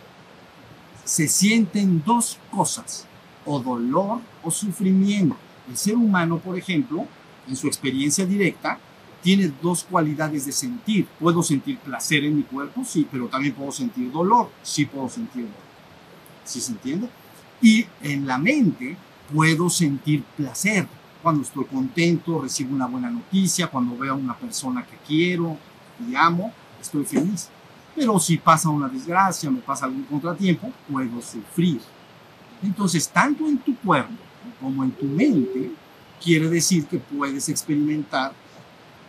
se 1.04 1.28
sienten 1.28 2.02
dos 2.04 2.38
cosas, 2.50 3.06
o 3.44 3.60
dolor 3.60 4.20
o 4.42 4.50
sufrimiento. 4.50 5.36
El 5.68 5.76
ser 5.76 5.94
humano, 5.94 6.38
por 6.38 6.58
ejemplo, 6.58 7.06
en 7.48 7.56
su 7.56 7.68
experiencia 7.68 8.26
directa, 8.26 8.78
tiene 9.26 9.52
dos 9.60 9.82
cualidades 9.82 10.46
de 10.46 10.52
sentir. 10.52 11.04
Puedo 11.18 11.42
sentir 11.42 11.78
placer 11.78 12.22
en 12.22 12.36
mi 12.36 12.44
cuerpo, 12.44 12.84
sí, 12.84 13.08
pero 13.10 13.26
también 13.26 13.54
puedo 13.54 13.72
sentir 13.72 14.12
dolor, 14.12 14.52
sí 14.62 14.86
puedo 14.86 15.08
sentir 15.08 15.42
dolor. 15.42 15.66
¿Sí 16.44 16.60
se 16.60 16.70
entiende? 16.70 17.08
Y 17.60 17.84
en 18.02 18.24
la 18.24 18.38
mente 18.38 18.96
puedo 19.34 19.68
sentir 19.68 20.22
placer, 20.36 20.86
cuando 21.24 21.42
estoy 21.42 21.64
contento, 21.64 22.40
recibo 22.40 22.72
una 22.72 22.86
buena 22.86 23.10
noticia, 23.10 23.66
cuando 23.66 23.98
veo 23.98 24.12
a 24.12 24.16
una 24.16 24.38
persona 24.38 24.86
que 24.86 24.96
quiero 25.04 25.58
y 26.08 26.14
amo, 26.14 26.52
estoy 26.80 27.04
feliz. 27.04 27.48
Pero 27.96 28.20
si 28.20 28.36
pasa 28.36 28.68
una 28.68 28.88
desgracia, 28.88 29.50
me 29.50 29.58
pasa 29.58 29.86
algún 29.86 30.04
contratiempo, 30.04 30.70
puedo 30.88 31.20
sufrir. 31.20 31.80
Entonces, 32.62 33.08
tanto 33.08 33.48
en 33.48 33.58
tu 33.58 33.74
cuerpo 33.78 34.14
como 34.60 34.84
en 34.84 34.92
tu 34.92 35.06
mente, 35.06 35.72
quiere 36.22 36.48
decir 36.48 36.86
que 36.86 36.98
puedes 36.98 37.48
experimentar 37.48 38.32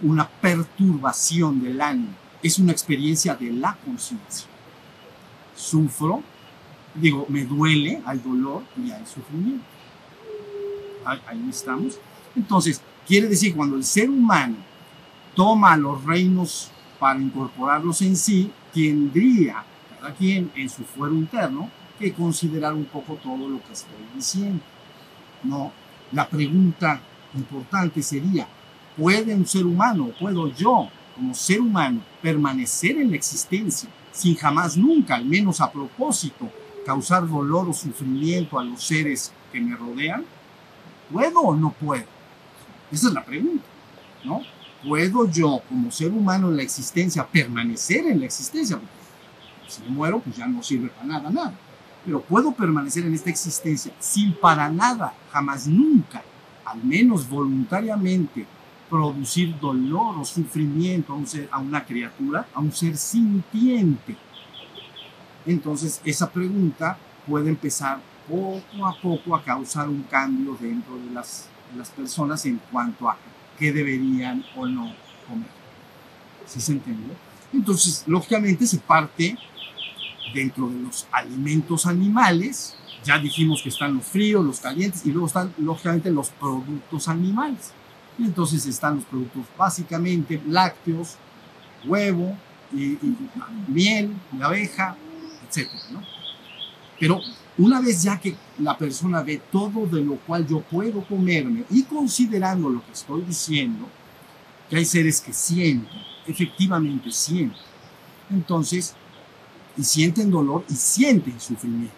una 0.02 0.28
perturbación 0.28 1.62
del 1.62 1.82
ánimo. 1.82 2.14
Es 2.44 2.60
una 2.60 2.72
experiencia 2.72 3.36
de 3.36 3.52
la 3.52 3.76
conciencia. 3.84 4.48
Sufro, 5.56 6.22
digo, 6.94 7.26
me 7.30 7.46
duele, 7.46 8.02
hay 8.06 8.20
dolor 8.20 8.64
y 8.78 8.92
hay 8.92 9.06
sufrimiento. 9.06 9.66
Ahí 11.06 11.48
estamos. 11.50 12.00
Entonces, 12.36 12.82
quiere 13.08 13.28
decir 13.28 13.56
cuando 13.56 13.76
el 13.76 13.84
ser 13.84 14.10
humano 14.10 14.58
toma 15.36 15.78
los 15.78 16.04
reinos 16.04 16.72
para 17.00 17.20
incorporarlos 17.20 18.02
en 18.02 18.16
sí, 18.16 18.52
tendría 18.74 19.64
cada 19.90 20.14
quien 20.14 20.52
en 20.56 20.70
su 20.70 20.84
fuero 20.84 21.16
interno 21.16 21.70
que 21.98 22.14
considerar 22.14 22.74
un 22.74 22.86
poco 22.86 23.16
todo 23.16 23.48
lo 23.48 23.64
que 23.64 23.74
estoy 23.74 24.06
diciendo. 24.16 24.62
No, 25.44 25.72
la 26.12 26.28
pregunta 26.28 27.02
importante 27.36 28.02
sería, 28.02 28.48
¿puede 28.98 29.34
un 29.36 29.46
ser 29.46 29.66
humano, 29.66 30.12
puedo 30.20 30.48
yo 30.54 30.90
como 31.16 31.34
ser 31.34 31.62
humano 31.62 32.02
permanecer 32.22 32.98
en 32.98 33.12
la 33.12 33.18
existencia 33.18 33.90
sin 34.12 34.36
jamás 34.36 34.76
nunca, 34.76 35.16
al 35.16 35.26
menos 35.26 35.62
a 35.62 35.72
propósito, 35.72 36.50
causar 36.86 37.28
dolor 37.28 37.70
o 37.70 37.74
sufrimiento 37.74 38.58
a 38.58 38.64
los 38.64 38.84
seres 38.84 39.32
que 39.52 39.62
me 39.62 39.76
rodean? 39.76 40.26
¿Puedo 41.12 41.40
o 41.40 41.56
no 41.56 41.72
puedo? 41.72 42.06
Esa 42.92 43.08
es 43.08 43.14
la 43.14 43.24
pregunta, 43.24 43.66
¿no? 44.24 44.42
¿Puedo 44.86 45.30
yo, 45.30 45.62
como 45.68 45.92
ser 45.92 46.12
humano 46.12 46.50
en 46.50 46.58
la 46.58 46.64
existencia, 46.64 47.26
permanecer 47.28 48.06
en 48.08 48.20
la 48.20 48.26
existencia? 48.26 48.78
Porque 48.78 49.72
si 49.72 49.82
me 49.84 49.90
muero, 49.90 50.20
pues 50.20 50.38
ya 50.38 50.48
no 50.48 50.64
sirve 50.64 50.90
para 50.90 51.06
nada, 51.06 51.30
nada. 51.30 51.54
Pero 52.06 52.22
puedo 52.22 52.54
permanecer 52.54 53.06
en 53.06 53.14
esta 53.14 53.30
existencia 53.30 53.92
sin 54.00 54.34
para 54.34 54.70
nada, 54.70 55.14
jamás 55.32 55.68
nunca, 55.68 56.24
al 56.66 56.84
menos 56.84 57.28
voluntariamente, 57.28 58.46
producir 58.90 59.60
dolor 59.60 60.18
o 60.20 60.26
sufrimiento 60.26 61.14
a, 61.14 61.16
un 61.16 61.28
a 61.52 61.60
una 61.60 61.86
criatura, 61.86 62.48
a 62.54 62.60
un 62.60 62.72
ser 62.72 62.98
sintiente. 62.98 64.16
Entonces, 65.46 66.02
esa 66.04 66.30
pregunta 66.30 66.98
puede 67.28 67.50
empezar 67.50 68.00
poco 68.28 68.86
a 68.86 68.94
poco 69.02 69.36
a 69.36 69.44
causar 69.44 69.88
un 69.88 70.04
cambio 70.04 70.58
dentro 70.60 70.98
de 70.98 71.12
las 71.12 71.50
las 71.76 71.90
personas 71.90 72.46
en 72.46 72.62
cuanto 72.72 73.10
a 73.10 73.18
qué 73.58 73.72
deberían 73.72 74.44
o 74.56 74.66
no 74.66 74.94
comer. 75.28 75.50
¿Sí 76.46 76.62
se 76.62 76.74
entiende? 76.74 77.14
Entonces, 77.52 78.04
lógicamente 78.08 78.66
se 78.66 78.78
parte 78.78 79.38
dentro 80.34 80.70
de 80.70 80.80
los 80.80 81.08
alimentos 81.12 81.86
animales, 81.86 82.76
ya 83.04 83.18
dijimos 83.18 83.62
que 83.62 83.70
están 83.70 83.96
los 83.96 84.06
fríos, 84.06 84.46
los 84.46 84.60
calientes, 84.60 85.06
y 85.06 85.12
luego 85.12 85.28
están 85.28 85.54
lógicamente 85.58 86.12
los 86.12 86.30
productos 86.30 87.08
animales. 87.08 87.72
Y 88.18 88.24
entonces 88.24 88.66
están 88.66 88.96
los 88.96 89.06
productos 89.06 89.44
básicamente 89.58 90.42
lácteos, 90.48 91.16
huevo, 91.86 92.36
miel, 93.68 94.14
de 94.32 94.44
abeja, 94.44 94.96
etc. 95.48 95.70
¿no? 95.92 96.02
Pero 97.00 97.22
una 97.58 97.80
vez 97.80 98.04
ya 98.04 98.20
que 98.20 98.36
la 98.60 98.78
persona 98.78 99.22
ve 99.22 99.42
todo 99.52 99.86
de 99.86 100.04
lo 100.04 100.16
cual 100.16 100.48
yo 100.48 100.62
puedo 100.62 101.04
comerme 101.06 101.64
y 101.70 101.84
considerando 101.84 102.70
lo 102.70 102.86
que 102.86 102.92
estoy 102.92 103.22
diciendo, 103.22 103.88
que 104.70 104.78
hay 104.78 104.86
seres 104.86 105.22
que 105.22 105.34
sienten, 105.34 106.00
efectivamente 106.26 107.12
sienten. 107.12 107.62
Entonces, 108.30 108.96
y 109.78 109.84
sienten 109.84 110.30
dolor 110.32 110.66
y 110.70 110.74
sienten 110.74 111.40
sufrimiento. 111.40 111.94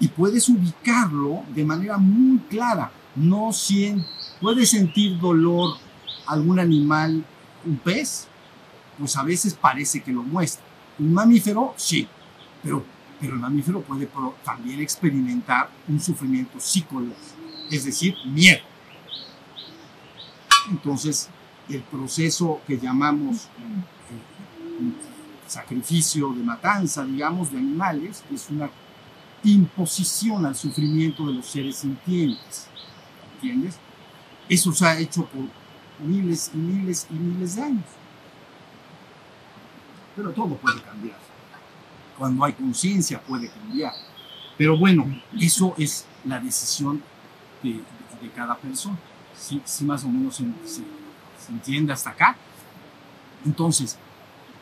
Y 0.00 0.08
puedes 0.08 0.48
ubicarlo 0.48 1.42
de 1.54 1.64
manera 1.64 1.96
muy 1.96 2.38
clara. 2.50 2.90
No 3.14 3.52
siente, 3.52 4.06
puede 4.40 4.66
sentir 4.66 5.18
dolor 5.18 5.76
algún 6.26 6.58
animal, 6.58 7.24
un 7.64 7.78
pez, 7.78 8.28
pues 8.98 9.16
a 9.16 9.22
veces 9.22 9.54
parece 9.54 10.02
que 10.02 10.12
lo 10.12 10.22
muestra. 10.22 10.64
Un 10.98 11.12
mamífero, 11.12 11.74
sí, 11.76 12.08
pero 12.62 12.84
pero 13.20 13.34
el 13.34 13.40
mamífero 13.40 13.80
puede 13.80 14.08
también 14.44 14.80
experimentar 14.80 15.70
un 15.88 16.00
sufrimiento 16.00 16.60
psicológico, 16.60 17.16
es 17.70 17.84
decir, 17.84 18.14
miedo. 18.26 18.60
Entonces, 20.70 21.28
el 21.68 21.82
proceso 21.82 22.60
que 22.66 22.78
llamamos 22.78 23.44
eh, 23.44 24.92
sacrificio 25.46 26.32
de 26.32 26.42
matanza, 26.42 27.04
digamos, 27.04 27.50
de 27.50 27.58
animales, 27.58 28.22
es 28.32 28.50
una 28.50 28.70
imposición 29.44 30.44
al 30.44 30.54
sufrimiento 30.54 31.26
de 31.26 31.34
los 31.34 31.46
seres 31.46 31.76
sintientes. 31.76 32.66
¿Entiendes? 33.34 33.78
Eso 34.48 34.72
se 34.72 34.86
ha 34.86 34.98
hecho 34.98 35.26
por 35.26 35.42
miles 36.06 36.50
y 36.54 36.56
miles 36.56 37.06
y 37.10 37.14
miles 37.14 37.56
de 37.56 37.62
años. 37.62 37.84
pero 40.14 40.30
todo 40.30 40.56
puede 40.56 40.80
cambiar. 40.82 41.18
Cuando 42.16 42.44
hay 42.44 42.52
conciencia 42.54 43.20
puede 43.20 43.48
cambiar. 43.50 43.92
Pero 44.56 44.78
bueno, 44.78 45.04
eso 45.38 45.74
es 45.76 46.06
la 46.24 46.40
decisión 46.40 47.02
de, 47.62 47.72
de 47.72 48.30
cada 48.34 48.56
persona. 48.56 48.96
Si 49.38 49.60
sí, 49.64 49.84
más 49.84 50.02
o 50.04 50.08
menos 50.08 50.36
se, 50.36 50.82
entiende 51.52 51.92
hasta 51.92 52.10
acá. 52.10 52.36
Entonces, 53.44 53.98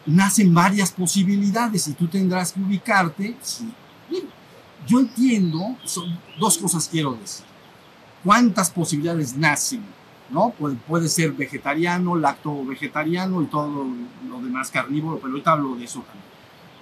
nacen 0.04 0.52
varias 0.52 0.90
posibilidades 0.90 1.86
y 1.88 1.92
tú 1.92 2.08
tendrás 2.08 2.52
que 2.52 2.60
ubicarte. 2.60 3.36
Yo 4.86 5.00
entiendo, 5.00 5.76
son 5.84 6.18
dos 6.38 6.58
cosas 6.58 6.88
quiero 6.88 7.14
decir. 7.14 7.53
¿Cuántas 8.24 8.70
posibilidades 8.70 9.36
nacen? 9.36 9.84
¿No? 10.30 10.54
Puede, 10.88 11.08
ser 11.08 11.32
vegetariano, 11.32 12.16
lacto 12.16 12.64
vegetariano 12.64 13.42
y 13.42 13.46
todo 13.46 13.86
lo 14.28 14.40
demás 14.40 14.70
carnívoro, 14.70 15.18
pero 15.18 15.32
ahorita 15.32 15.52
hablo 15.52 15.76
de 15.76 15.84
eso 15.84 16.00
también. 16.00 16.24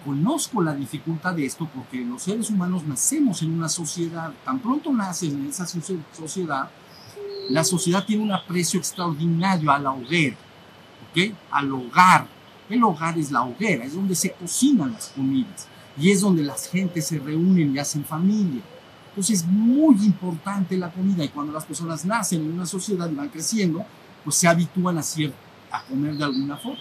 Conozco 0.04 0.62
la 0.62 0.74
dificultad 0.74 1.34
de 1.34 1.44
esto 1.44 1.68
porque 1.74 1.98
los 1.98 2.22
seres 2.22 2.50
humanos 2.50 2.84
nacemos 2.84 3.42
en 3.42 3.52
una 3.52 3.68
sociedad, 3.68 4.32
tan 4.44 4.60
pronto 4.60 4.92
naces 4.92 5.32
en 5.32 5.46
esa 5.46 5.66
sociedad, 5.66 6.70
la 7.50 7.64
sociedad 7.64 8.04
tiene 8.04 8.22
un 8.22 8.32
aprecio 8.32 8.78
extraordinario 8.78 9.70
a 9.70 9.78
la 9.78 9.90
hoguera, 9.90 10.36
¿ok? 11.10 11.34
Al 11.50 11.72
hogar, 11.72 12.26
el 12.68 12.82
hogar 12.82 13.18
es 13.18 13.30
la 13.30 13.42
hoguera, 13.42 13.84
es 13.84 13.94
donde 13.94 14.14
se 14.14 14.32
cocinan 14.32 14.92
las 14.92 15.08
comidas 15.08 15.66
y 15.96 16.10
es 16.10 16.20
donde 16.20 16.42
las 16.42 16.68
gentes 16.68 17.06
se 17.06 17.18
reúnen 17.18 17.74
y 17.74 17.78
hacen 17.78 18.04
familia. 18.04 18.62
Entonces 19.12 19.40
es 19.40 19.46
muy 19.46 19.94
importante 20.06 20.74
la 20.76 20.90
comida 20.90 21.22
y 21.22 21.28
cuando 21.28 21.52
las 21.52 21.66
personas 21.66 22.04
nacen 22.06 22.40
en 22.40 22.52
una 22.52 22.64
sociedad 22.64 23.10
y 23.10 23.14
van 23.14 23.28
creciendo, 23.28 23.84
pues 24.24 24.36
se 24.36 24.48
habitúan 24.48 24.96
a, 24.96 25.00
hacer, 25.00 25.32
a 25.70 25.82
comer 25.84 26.14
de 26.14 26.24
alguna 26.24 26.56
forma. 26.56 26.80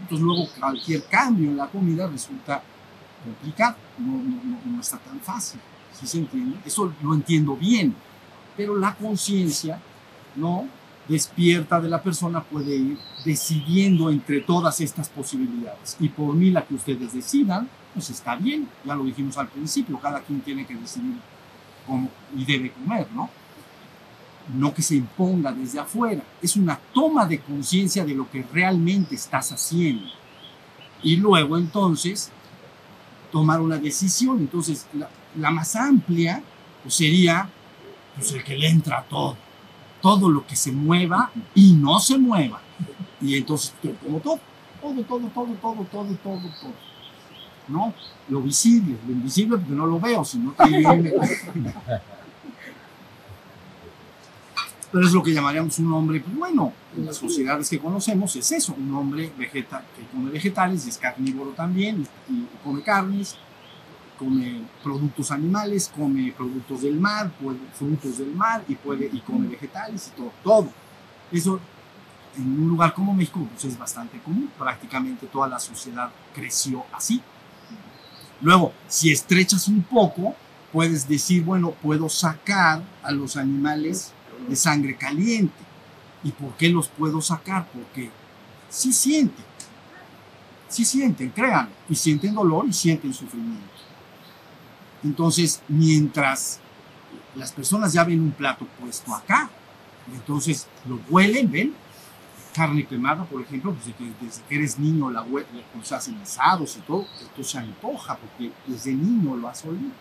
Entonces 0.00 0.24
luego 0.24 0.48
cualquier 0.58 1.04
cambio 1.04 1.50
en 1.50 1.58
la 1.58 1.66
comida 1.66 2.06
resulta 2.06 2.62
complicado, 3.22 3.76
no, 3.98 4.12
no, 4.12 4.58
no 4.64 4.80
está 4.80 4.96
tan 4.96 5.20
fácil, 5.20 5.60
¿sí 5.92 6.06
se 6.06 6.18
entiende? 6.18 6.58
Eso 6.64 6.90
lo 7.02 7.14
entiendo 7.14 7.54
bien, 7.54 7.94
pero 8.56 8.76
la 8.76 8.94
conciencia, 8.94 9.78
¿no? 10.36 10.66
despierta 11.08 11.80
de 11.80 11.88
la 11.88 12.02
persona 12.02 12.42
puede 12.42 12.76
ir 12.76 12.98
decidiendo 13.24 14.10
entre 14.10 14.42
todas 14.42 14.80
estas 14.80 15.08
posibilidades. 15.08 15.96
Y 15.98 16.10
por 16.10 16.34
mí 16.34 16.50
la 16.50 16.64
que 16.64 16.74
ustedes 16.74 17.14
decidan, 17.14 17.68
pues 17.94 18.10
está 18.10 18.36
bien, 18.36 18.68
ya 18.84 18.94
lo 18.94 19.04
dijimos 19.04 19.38
al 19.38 19.48
principio, 19.48 19.98
cada 19.98 20.20
quien 20.20 20.40
tiene 20.42 20.66
que 20.66 20.74
decidir 20.74 21.14
y 22.36 22.44
debe 22.44 22.70
comer, 22.72 23.08
¿no? 23.12 23.30
No 24.54 24.72
que 24.72 24.82
se 24.82 24.96
imponga 24.96 25.52
desde 25.52 25.78
afuera, 25.78 26.22
es 26.40 26.56
una 26.56 26.78
toma 26.92 27.26
de 27.26 27.40
conciencia 27.40 28.04
de 28.04 28.14
lo 28.14 28.30
que 28.30 28.42
realmente 28.52 29.14
estás 29.14 29.52
haciendo. 29.52 30.08
Y 31.02 31.16
luego 31.16 31.58
entonces 31.58 32.30
tomar 33.30 33.60
una 33.60 33.76
decisión. 33.76 34.38
Entonces 34.38 34.86
la, 35.36 35.50
más 35.50 35.76
amplia 35.76 36.42
pues, 36.82 36.94
sería 36.94 37.48
pues, 38.16 38.32
el 38.32 38.42
que 38.42 38.56
le 38.56 38.68
entra 38.68 39.04
todo 39.08 39.36
todo 40.00 40.30
lo 40.30 40.46
que 40.46 40.56
se 40.56 40.72
mueva 40.72 41.30
y 41.54 41.72
no 41.72 41.98
se 42.00 42.18
mueva. 42.18 42.60
Y 43.20 43.36
entonces, 43.36 43.74
todo, 43.82 44.20
todo, 44.20 44.40
todo, 44.80 45.02
todo, 45.02 45.28
todo, 45.28 45.84
todo, 45.84 45.84
todo, 45.84 46.14
todo. 46.22 46.87
¿No? 47.68 47.92
Lo 48.28 48.40
visible, 48.40 48.96
lo 49.06 49.12
invisible 49.12 49.58
porque 49.58 49.74
no 49.74 49.86
lo 49.86 50.00
veo, 50.00 50.24
si 50.24 50.38
no 50.38 50.52
también 50.52 51.12
Pero 54.90 55.06
es 55.06 55.12
lo 55.12 55.22
que 55.22 55.34
llamaríamos 55.34 55.78
un 55.80 55.92
hombre, 55.92 56.20
pues 56.20 56.34
bueno, 56.34 56.72
en 56.96 57.04
las 57.04 57.16
sociedades 57.16 57.68
que 57.68 57.78
conocemos 57.78 58.34
es 58.36 58.50
eso, 58.52 58.74
un 58.78 58.94
hombre 58.94 59.30
vegeta, 59.36 59.84
que 59.94 60.02
come 60.06 60.30
vegetales, 60.30 60.86
es 60.86 60.96
carnívoro 60.96 61.50
también, 61.50 62.06
y 62.30 62.46
come 62.64 62.82
carnes, 62.82 63.36
come 64.18 64.62
productos 64.82 65.30
animales, 65.30 65.92
come 65.94 66.32
productos 66.34 66.82
del 66.82 66.98
mar, 66.98 67.30
puede, 67.38 67.58
frutos 67.74 68.16
del 68.16 68.34
mar 68.34 68.64
y, 68.66 68.76
puede, 68.76 69.10
y 69.12 69.20
come 69.20 69.46
vegetales 69.46 70.10
y 70.12 70.16
todo, 70.16 70.32
todo. 70.42 70.68
Eso 71.30 71.60
en 72.36 72.62
un 72.62 72.68
lugar 72.68 72.94
como 72.94 73.14
México 73.14 73.46
pues 73.50 73.64
es 73.64 73.78
bastante 73.78 74.18
común, 74.20 74.50
prácticamente 74.58 75.26
toda 75.26 75.48
la 75.48 75.58
sociedad 75.58 76.10
creció 76.34 76.84
así. 76.92 77.20
Luego, 78.40 78.72
si 78.86 79.10
estrechas 79.10 79.68
un 79.68 79.82
poco, 79.82 80.34
puedes 80.72 81.08
decir, 81.08 81.42
bueno, 81.44 81.72
puedo 81.82 82.08
sacar 82.08 82.82
a 83.02 83.10
los 83.10 83.36
animales 83.36 84.12
de 84.48 84.56
sangre 84.56 84.96
caliente. 84.96 85.54
¿Y 86.22 86.32
por 86.32 86.52
qué 86.56 86.68
los 86.68 86.88
puedo 86.88 87.20
sacar? 87.20 87.66
Porque 87.72 88.10
sí 88.68 88.92
sienten, 88.92 89.44
sí 90.68 90.84
sienten, 90.84 91.30
créanlo, 91.30 91.72
y 91.88 91.94
sienten 91.94 92.34
dolor 92.34 92.66
y 92.68 92.72
sienten 92.72 93.14
sufrimiento. 93.14 93.64
Entonces, 95.02 95.62
mientras 95.68 96.60
las 97.34 97.52
personas 97.52 97.92
ya 97.92 98.04
ven 98.04 98.20
un 98.20 98.32
plato 98.32 98.66
puesto 98.80 99.14
acá, 99.14 99.48
entonces 100.12 100.66
lo 100.88 101.00
huelen, 101.08 101.50
ven, 101.50 101.74
carne 102.58 102.84
quemada, 102.84 103.24
por 103.24 103.40
ejemplo, 103.40 103.72
pues 103.72 103.86
desde, 103.86 104.42
que, 104.48 104.56
eres 104.56 104.80
niño 104.80 105.10
la 105.10 105.22
huele, 105.22 105.46
pues 105.72 105.92
hacen 105.92 106.16
asados 106.20 106.76
y 106.76 106.80
todo, 106.80 107.06
esto 107.22 107.44
se 107.44 107.58
antoja 107.58 108.16
porque 108.16 108.50
desde 108.66 108.92
niño 108.92 109.36
lo 109.36 109.48
has 109.48 109.64
olido. 109.64 109.92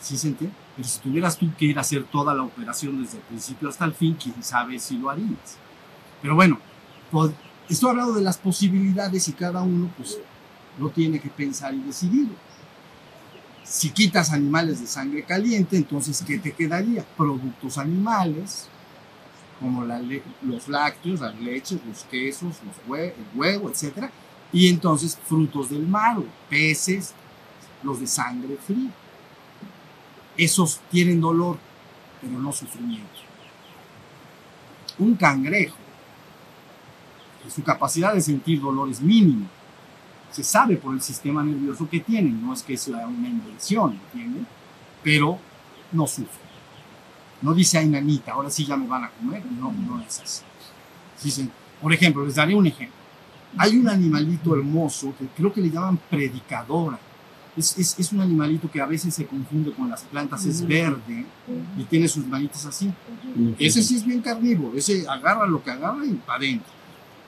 ¿Sí 0.00 0.16
se 0.16 0.28
entiende? 0.28 0.56
Pero 0.74 0.88
si 0.88 1.00
tuvieras 1.00 1.36
tú 1.36 1.46
que 1.58 1.66
ir 1.66 1.76
a 1.76 1.82
hacer 1.82 2.04
toda 2.04 2.32
la 2.34 2.42
operación 2.42 3.02
desde 3.02 3.18
el 3.18 3.24
principio 3.24 3.68
hasta 3.68 3.84
el 3.84 3.92
fin, 3.92 4.16
quién 4.20 4.42
sabe 4.42 4.78
si 4.78 4.96
lo 4.96 5.10
harías. 5.10 5.58
Pero 6.22 6.34
bueno, 6.34 6.58
pues, 7.10 7.32
estoy 7.68 7.90
hablando 7.90 8.14
de 8.14 8.22
las 8.22 8.38
posibilidades 8.38 9.28
y 9.28 9.32
cada 9.32 9.60
uno 9.60 9.90
pues 9.96 10.18
lo 10.78 10.88
tiene 10.88 11.20
que 11.20 11.28
pensar 11.28 11.74
y 11.74 11.80
decidir. 11.80 12.28
Si 13.62 13.90
quitas 13.90 14.32
animales 14.32 14.80
de 14.80 14.86
sangre 14.86 15.22
caliente, 15.24 15.76
entonces, 15.76 16.24
¿qué 16.26 16.38
te 16.38 16.52
quedaría? 16.52 17.04
Productos 17.16 17.76
animales, 17.76 18.68
como 19.60 19.84
los 19.84 20.68
lácteos, 20.68 21.20
las 21.20 21.38
leches, 21.40 21.80
los 21.86 22.04
quesos, 22.04 22.56
el 22.62 23.12
huevo, 23.34 23.70
etc. 23.70 24.10
Y 24.52 24.68
entonces 24.68 25.18
frutos 25.26 25.70
del 25.70 25.86
mar, 25.86 26.18
peces, 26.48 27.14
los 27.82 28.00
de 28.00 28.06
sangre 28.06 28.56
fría. 28.56 28.90
Esos 30.36 30.80
tienen 30.90 31.20
dolor, 31.20 31.58
pero 32.20 32.38
no 32.38 32.52
sufrimiento. 32.52 33.08
Un 34.98 35.14
cangrejo, 35.14 35.76
su 37.48 37.62
capacidad 37.62 38.14
de 38.14 38.20
sentir 38.20 38.60
dolor 38.60 38.88
es 38.90 39.00
mínima 39.00 39.48
se 40.30 40.44
sabe 40.44 40.76
por 40.76 40.94
el 40.94 41.00
sistema 41.00 41.42
nervioso 41.42 41.88
que 41.88 42.00
tienen, 42.00 42.44
no 42.44 42.52
es 42.52 42.62
que 42.62 42.76
sea 42.76 43.06
una 43.06 43.28
invención, 43.28 43.98
¿entienden? 44.12 44.46
Pero 45.02 45.38
no 45.92 46.06
sufre. 46.06 46.47
No 47.42 47.54
dice, 47.54 47.78
ay, 47.78 47.88
nanita, 47.88 48.32
ahora 48.32 48.50
sí 48.50 48.64
ya 48.64 48.76
me 48.76 48.86
van 48.86 49.04
a 49.04 49.10
comer. 49.10 49.42
No, 49.46 49.72
no 49.72 50.00
es 50.00 50.20
así. 50.20 50.42
Dicen, 51.22 51.50
por 51.80 51.92
ejemplo, 51.92 52.24
les 52.24 52.34
daré 52.34 52.54
un 52.54 52.66
ejemplo. 52.66 52.96
Hay 53.56 53.76
un 53.76 53.88
animalito 53.88 54.54
hermoso 54.54 55.14
que 55.18 55.26
creo 55.26 55.52
que 55.52 55.60
le 55.60 55.70
llaman 55.70 55.98
predicadora. 56.10 56.98
Es, 57.56 57.76
es, 57.78 57.98
es 57.98 58.12
un 58.12 58.20
animalito 58.20 58.70
que 58.70 58.80
a 58.80 58.86
veces 58.86 59.14
se 59.14 59.26
confunde 59.26 59.72
con 59.72 59.88
las 59.88 60.02
plantas, 60.02 60.44
es 60.44 60.64
verde 60.64 61.26
y 61.76 61.82
tiene 61.84 62.06
sus 62.06 62.24
manitas 62.26 62.64
así. 62.66 62.92
Ese 63.58 63.82
sí 63.82 63.96
es 63.96 64.04
bien 64.04 64.20
carnívoro, 64.20 64.76
ese 64.76 65.08
agarra 65.08 65.46
lo 65.46 65.62
que 65.62 65.70
agarra 65.70 66.04
y 66.06 66.12
para 66.14 66.38
adentro. 66.38 66.72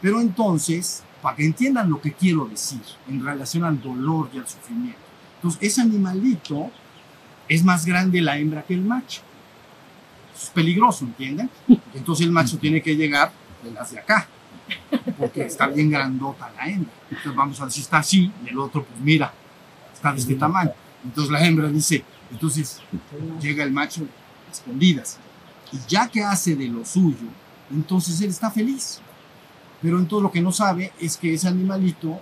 Pero 0.01 0.21
entonces 0.21 1.03
para 1.23 1.37
que 1.37 1.45
entiendan 1.45 1.91
lo 1.91 2.01
que 2.01 2.13
quiero 2.13 2.47
decir 2.47 2.81
en 3.09 3.25
relación 3.25 3.65
al 3.65 3.81
dolor 3.81 4.31
y 4.33 4.39
al 4.39 4.49
sufrimiento. 4.49 4.99
Entonces, 5.37 5.63
ese 5.63 5.81
animalito 5.81 6.71
es 7.49 7.65
más 7.65 7.85
grande 7.85 8.21
la 8.21 8.39
hembra 8.39 8.63
que 8.63 8.75
el 8.75 8.83
macho. 8.83 9.23
Es 10.43 10.51
peligroso, 10.51 11.05
¿entienden? 11.05 11.51
Entonces 11.95 12.27
el 12.27 12.33
macho 12.33 12.59
tiene 12.59 12.81
que 12.83 12.97
llegar 12.97 13.33
de 13.63 13.71
las 13.73 13.91
de 13.91 13.99
acá, 13.99 14.27
porque 15.19 15.43
está 15.43 15.67
bien 15.67 15.91
grandota 15.91 16.51
la 16.57 16.69
hembra. 16.69 16.93
Entonces 17.11 17.35
vamos 17.35 17.61
a 17.61 17.71
si 17.71 17.81
está 17.81 17.99
así, 17.99 18.33
y 18.45 18.49
el 18.49 18.59
otro, 18.59 18.85
pues 18.85 19.01
mira, 19.01 19.33
está 19.93 20.13
de 20.13 20.19
este 20.19 20.35
tamaño. 20.35 20.73
Entonces 21.05 21.31
la 21.31 21.45
hembra 21.45 21.69
dice, 21.69 22.05
entonces 22.31 22.81
llega 23.41 23.65
el 23.65 23.73
macho 23.73 24.07
escondidas. 24.51 25.19
Y 25.73 25.79
ya 25.89 26.09
que 26.09 26.23
hace 26.23 26.57
de 26.57 26.69
lo 26.69 26.85
suyo, 26.85 27.29
entonces 27.71 28.21
él 28.21 28.31
está 28.31 28.51
feliz. 28.51 29.01
Pero 29.83 29.99
entonces 29.99 30.23
lo 30.23 30.33
que 30.33 30.41
no 30.41 30.53
sabe 30.53 30.93
es 31.01 31.17
que 31.17 31.35
ese 31.35 31.49
animalito, 31.49 32.21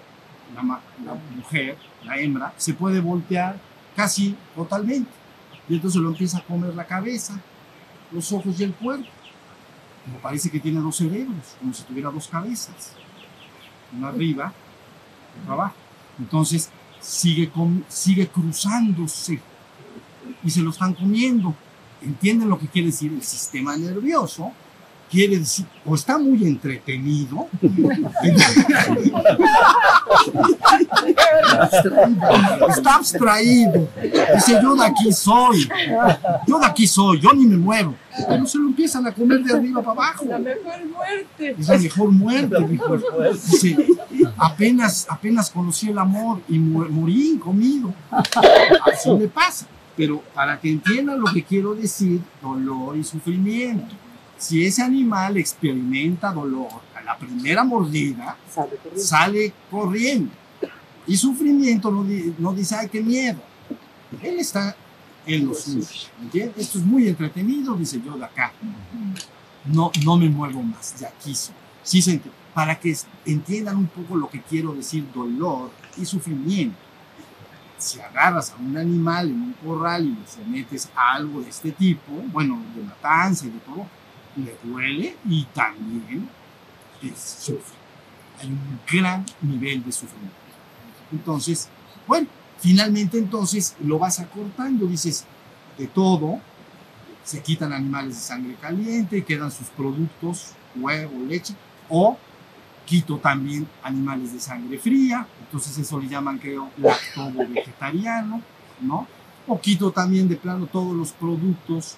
la, 0.55 0.63
la, 1.05 1.15
mujer, 1.37 1.77
la 2.05 2.19
hembra, 2.19 2.53
se 2.57 2.75
puede 2.75 3.01
voltear 3.01 3.59
casi 3.97 4.37
totalmente. 4.55 5.11
Y 5.69 5.75
entonces 5.75 6.01
lo 6.01 6.09
empieza 6.09 6.39
a 6.39 6.45
comer 6.45 6.75
la 6.75 6.87
cabeza, 6.87 7.41
los 8.12 8.33
ojos 8.33 8.59
y 8.59 8.64
el 8.64 8.75
cuerpo. 8.75 9.09
Como 10.05 10.18
parece 10.21 10.51
que 10.51 10.61
tiene 10.61 10.81
dos 10.81 10.97
cerebros, 10.97 11.57
como 11.59 11.75
si 11.75 11.83
tuviera 11.83 12.11
dos 12.11 12.29
cabezas. 12.29 12.92
Una 13.97 14.09
arriba, 14.09 14.53
otra 15.42 15.55
abajo. 15.55 15.75
Entonces 16.18 16.71
sigue, 17.01 17.51
con, 17.51 17.85
sigue 17.88 18.29
cruzándose 18.29 19.40
y 20.42 20.51
se 20.51 20.61
lo 20.61 20.71
están 20.71 20.94
comiendo. 20.94 21.55
¿Entienden 22.01 22.49
lo 22.49 22.59
que 22.59 22.68
quiere 22.68 22.88
decir 22.88 23.12
el 23.12 23.23
sistema 23.23 23.77
nervioso? 23.77 24.53
Quiere 25.11 25.38
decir, 25.38 25.66
o 25.85 25.94
está 25.94 26.18
muy 26.18 26.44
entretenido, 26.47 27.49
está 32.68 32.94
abstraído, 32.97 33.88
dice 34.35 34.59
yo 34.62 34.75
de 34.75 34.85
aquí 34.87 35.12
soy, 35.12 35.68
yo 36.47 36.59
de 36.59 36.66
aquí 36.66 36.87
soy, 36.87 37.21
yo 37.21 37.33
ni 37.33 37.47
me 37.47 37.57
muevo, 37.57 37.94
pero 38.29 38.47
se 38.47 38.59
lo 38.59 38.68
empiezan 38.68 39.07
a 39.07 39.12
comer 39.12 39.42
de 39.42 39.53
arriba 39.55 39.81
para 39.83 39.92
abajo. 39.92 40.25
La 40.27 40.38
mejor 40.38 40.85
muerte. 40.87 41.57
Es 41.59 41.68
la 41.68 41.79
mejor 41.79 42.11
muerte, 42.11 42.57
dijo. 42.68 42.97
Dice, 43.33 43.77
apenas, 44.37 45.07
apenas 45.09 45.51
conocí 45.51 45.88
el 45.90 45.99
amor 45.99 46.40
y 46.49 46.59
mu- 46.59 46.88
morí 46.88 47.38
comido. 47.42 47.92
Así 48.11 49.11
me 49.12 49.29
pasa. 49.29 49.66
Pero 49.97 50.23
para 50.35 50.59
que 50.61 50.71
entiendan 50.71 51.21
lo 51.21 51.27
que 51.33 51.42
quiero 51.42 51.75
decir, 51.75 52.21
dolor 52.42 52.97
y 52.97 53.05
sufrimiento. 53.05 53.94
Si 54.38 54.64
ese 54.64 54.83
animal 54.83 55.37
experimenta 55.37 56.33
dolor 56.33 56.68
a 56.94 57.03
la 57.03 57.18
primera 57.18 57.64
mordida, 57.64 58.37
Sabe 58.48 58.77
correr. 58.77 59.01
sale 59.01 59.53
corriendo. 59.70 60.31
Y 61.07 61.16
sufrimiento 61.16 61.90
no, 61.90 62.05
no 62.38 62.53
dice, 62.53 62.77
ay, 62.77 62.88
qué 62.88 63.01
miedo. 63.03 63.40
Él 64.22 64.38
está 64.38 64.77
en 65.27 65.46
lo 65.46 65.55
suyo. 65.55 65.87
¿entiendes? 66.20 66.57
Esto 66.66 66.79
es 66.79 66.85
muy 66.85 67.09
entretenido, 67.09 67.74
dice 67.74 68.01
yo 68.05 68.16
de 68.16 68.24
acá. 68.24 68.53
No, 69.64 69.90
no 70.05 70.16
me 70.16 70.29
muevo 70.29 70.62
más, 70.62 70.98
de 70.98 71.07
aquí 71.07 71.35
soy. 71.35 71.55
Sí, 71.83 72.01
se 72.03 72.20
para 72.55 72.79
que 72.79 72.96
entiendan 73.24 73.77
un 73.77 73.87
poco 73.87 74.16
lo 74.16 74.29
que 74.29 74.40
quiero 74.42 74.72
decir 74.74 75.07
dolor 75.14 75.70
y 75.96 76.05
sufrimiento. 76.05 76.77
Si 77.79 78.01
agarras 78.01 78.51
a 78.51 78.57
un 78.57 78.77
animal 78.77 79.29
en 79.29 79.40
un 79.40 79.53
corral 79.64 80.05
y 80.07 80.11
le 80.11 80.27
sometes 80.27 80.88
a 80.96 81.14
algo 81.14 81.40
de 81.40 81.48
este 81.51 81.70
tipo, 81.70 82.12
bueno, 82.33 82.61
de 82.74 82.83
matanza 82.83 83.46
y 83.46 83.51
de 83.51 83.59
todo, 83.61 83.87
le 84.37 84.57
duele 84.62 85.17
y 85.29 85.45
también 85.47 86.29
sufre. 87.17 87.77
Hay 88.41 88.49
un 88.49 88.81
gran 88.91 89.25
nivel 89.43 89.85
de 89.85 89.93
sufrimiento. 89.93 90.37
Entonces, 91.12 91.69
bueno, 92.07 92.29
finalmente 92.59 93.19
entonces 93.19 93.77
lo 93.81 93.99
vas 93.99 94.21
acortando, 94.21 94.87
dices, 94.87 95.25
de 95.77 95.87
todo, 95.87 96.41
se 97.25 97.43
quitan 97.43 97.73
animales 97.73 98.14
de 98.14 98.21
sangre 98.21 98.55
caliente, 98.61 99.25
quedan 99.25 99.51
sus 99.51 99.69
productos, 99.69 100.53
huevo, 100.77 101.21
leche, 101.27 101.55
o 101.88 102.17
quito 102.87 103.19
también 103.19 103.69
animales 103.83 104.33
de 104.33 104.41
sangre 104.41 104.79
fría, 104.79 105.27
entonces 105.41 105.77
eso 105.77 106.01
le 106.01 106.09
llaman, 106.09 106.38
creo, 106.38 106.71
lactobo 106.79 107.47
vegetariano, 107.47 108.41
¿no? 108.81 109.07
O 109.47 109.61
quito 109.61 109.91
también 109.91 110.27
de 110.29 110.37
plano 110.37 110.67
todos 110.67 110.97
los 110.97 111.12
productos 111.12 111.97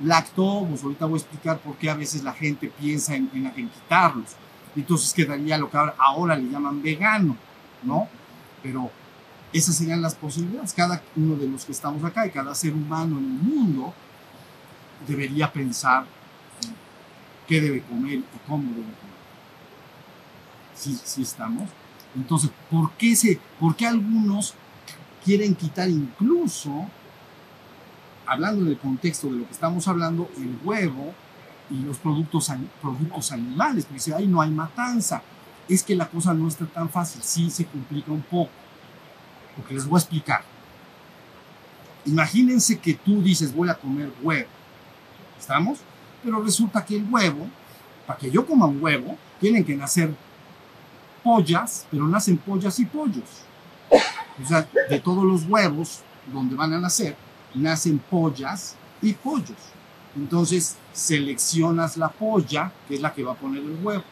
lactobos, 0.00 0.82
ahorita 0.82 1.06
voy 1.06 1.18
a 1.18 1.22
explicar 1.22 1.58
por 1.58 1.76
qué 1.76 1.90
a 1.90 1.94
veces 1.94 2.22
la 2.22 2.32
gente 2.32 2.70
piensa 2.78 3.14
en, 3.14 3.28
quitarlos, 3.28 4.36
entonces 4.74 5.12
quedaría 5.14 5.56
lo 5.56 5.70
que 5.70 5.76
ahora, 5.76 5.94
ahora 5.98 6.36
le 6.36 6.50
llaman 6.50 6.82
vegano, 6.82 7.36
¿no? 7.82 8.08
Pero 8.62 8.90
esas 9.52 9.76
serían 9.76 10.02
las 10.02 10.14
posibilidades, 10.14 10.74
cada 10.74 11.02
uno 11.16 11.36
de 11.36 11.48
los 11.48 11.64
que 11.64 11.72
estamos 11.72 12.04
acá 12.04 12.26
y 12.26 12.30
cada 12.30 12.54
ser 12.54 12.74
humano 12.74 13.18
en 13.18 13.24
el 13.24 13.54
mundo 13.54 13.94
debería 15.06 15.50
pensar 15.50 16.04
qué 17.46 17.60
debe 17.60 17.82
comer 17.82 18.18
y 18.18 18.24
cómo 18.46 18.64
debe 18.70 18.82
comer. 18.82 19.16
Sí, 20.74 20.98
sí 21.02 21.22
estamos. 21.22 21.68
Entonces, 22.14 22.50
¿por 22.70 22.92
qué, 22.92 23.14
se, 23.16 23.40
¿por 23.58 23.76
qué 23.76 23.86
algunos 23.86 24.54
quieren 25.24 25.54
quitar 25.54 25.88
incluso, 25.88 26.86
hablando 28.26 28.64
del 28.64 28.78
contexto 28.78 29.28
de 29.28 29.38
lo 29.38 29.46
que 29.46 29.52
estamos 29.52 29.86
hablando, 29.88 30.28
el 30.36 30.58
huevo 30.64 31.14
y 31.70 31.80
los 31.80 31.98
productos, 31.98 32.50
productos 32.80 33.32
animales? 33.32 33.84
Porque 33.84 33.94
dice, 33.94 34.14
ahí 34.14 34.26
no 34.26 34.40
hay 34.40 34.50
matanza. 34.50 35.22
Es 35.68 35.82
que 35.82 35.96
la 35.96 36.08
cosa 36.08 36.34
no 36.34 36.48
está 36.48 36.66
tan 36.66 36.88
fácil, 36.88 37.22
sí 37.22 37.50
se 37.50 37.64
complica 37.66 38.12
un 38.12 38.22
poco. 38.22 38.50
Porque 39.56 39.74
les 39.74 39.86
voy 39.86 39.98
a 39.98 40.00
explicar. 40.00 40.42
Imagínense 42.04 42.78
que 42.78 42.94
tú 42.94 43.22
dices, 43.22 43.54
voy 43.54 43.68
a 43.68 43.74
comer 43.74 44.12
huevo. 44.22 44.48
¿Estamos? 45.38 45.80
Pero 46.22 46.42
resulta 46.42 46.84
que 46.84 46.96
el 46.96 47.06
huevo, 47.10 47.48
para 48.06 48.18
que 48.18 48.30
yo 48.30 48.46
coma 48.46 48.66
un 48.66 48.82
huevo, 48.82 49.16
tienen 49.40 49.64
que 49.64 49.74
nacer 49.74 50.14
pollas, 51.22 51.86
pero 51.90 52.06
nacen 52.06 52.36
pollas 52.36 52.78
y 52.78 52.84
pollos. 52.84 53.42
O 54.42 54.46
sea, 54.46 54.68
de 54.88 55.00
todos 55.00 55.24
los 55.24 55.44
huevos 55.44 56.00
donde 56.32 56.54
van 56.54 56.72
a 56.74 56.80
nacer, 56.80 57.16
nacen 57.54 57.98
pollas 57.98 58.76
y 59.02 59.12
pollos. 59.12 59.56
Entonces, 60.16 60.76
seleccionas 60.92 61.96
la 61.96 62.08
polla, 62.08 62.72
que 62.88 62.94
es 62.94 63.00
la 63.00 63.12
que 63.12 63.22
va 63.22 63.32
a 63.32 63.36
poner 63.36 63.62
el 63.62 63.78
huevo. 63.82 64.04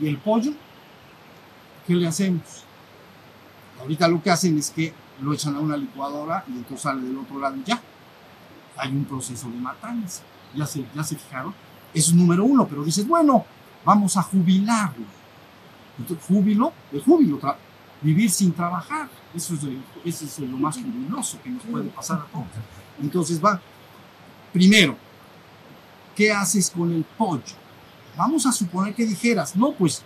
Y 0.00 0.08
el 0.08 0.18
pollo, 0.18 0.52
¿qué 1.86 1.94
le 1.94 2.06
hacemos? 2.06 2.64
Ahorita 3.80 4.08
lo 4.08 4.22
que 4.22 4.30
hacen 4.30 4.58
es 4.58 4.70
que 4.70 4.92
lo 5.20 5.32
echan 5.32 5.54
a 5.54 5.60
una 5.60 5.76
licuadora 5.76 6.44
y 6.48 6.52
entonces 6.52 6.80
sale 6.80 7.02
del 7.02 7.18
otro 7.18 7.38
lado 7.38 7.56
y 7.56 7.64
ya. 7.64 7.80
Hay 8.76 8.90
un 8.90 9.04
proceso 9.04 9.48
de 9.48 9.56
matanza. 9.56 10.22
Ya 10.54 10.66
se, 10.66 10.84
ya 10.94 11.04
se 11.04 11.16
fijaron. 11.16 11.54
Eso 11.92 12.10
es 12.10 12.16
número 12.16 12.44
uno, 12.44 12.66
pero 12.66 12.84
dices, 12.84 13.06
bueno, 13.06 13.44
vamos 13.84 14.16
a 14.16 14.22
jubilarlo. 14.22 15.06
Entonces, 15.98 16.26
júbilo, 16.26 16.72
el 16.92 17.02
júbilo, 17.02 17.38
vivir 18.04 18.30
sin 18.30 18.52
trabajar. 18.52 19.08
Eso 19.34 19.54
es, 19.54 19.62
eso 20.04 20.24
es 20.24 20.38
lo 20.38 20.58
más 20.58 20.76
jubiloso 20.76 21.40
que 21.42 21.50
nos 21.50 21.62
puede 21.64 21.88
pasar 21.88 22.18
a 22.18 22.24
todos. 22.26 22.46
Entonces 23.02 23.42
va, 23.42 23.60
primero, 24.52 24.96
¿qué 26.14 26.30
haces 26.30 26.70
con 26.70 26.92
el 26.92 27.04
pollo? 27.04 27.42
Vamos 28.16 28.46
a 28.46 28.52
suponer 28.52 28.94
que 28.94 29.06
dijeras, 29.06 29.56
no, 29.56 29.72
pues 29.72 30.02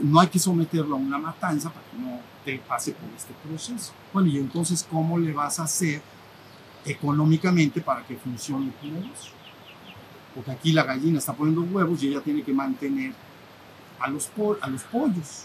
no 0.00 0.20
hay 0.20 0.28
que 0.28 0.38
someterlo 0.38 0.96
a 0.96 0.98
una 0.98 1.18
matanza 1.18 1.70
para 1.70 1.84
que 1.90 1.98
no 1.98 2.20
te 2.44 2.58
pase 2.58 2.92
por 2.92 3.10
este 3.14 3.34
proceso. 3.46 3.92
Bueno, 4.12 4.28
y 4.28 4.38
entonces, 4.38 4.86
¿cómo 4.88 5.18
le 5.18 5.32
vas 5.32 5.58
a 5.58 5.64
hacer 5.64 6.00
económicamente 6.86 7.80
para 7.80 8.06
que 8.06 8.16
funcione 8.16 8.72
tu 8.80 8.86
negocio? 8.86 9.32
Porque 10.34 10.50
aquí 10.50 10.72
la 10.72 10.84
gallina 10.84 11.18
está 11.18 11.34
poniendo 11.34 11.60
huevos 11.62 12.02
y 12.02 12.08
ella 12.08 12.20
tiene 12.22 12.42
que 12.42 12.54
mantener 12.54 13.12
a 14.00 14.08
los, 14.08 14.30
a 14.62 14.66
los 14.68 14.82
pollos. 14.84 15.44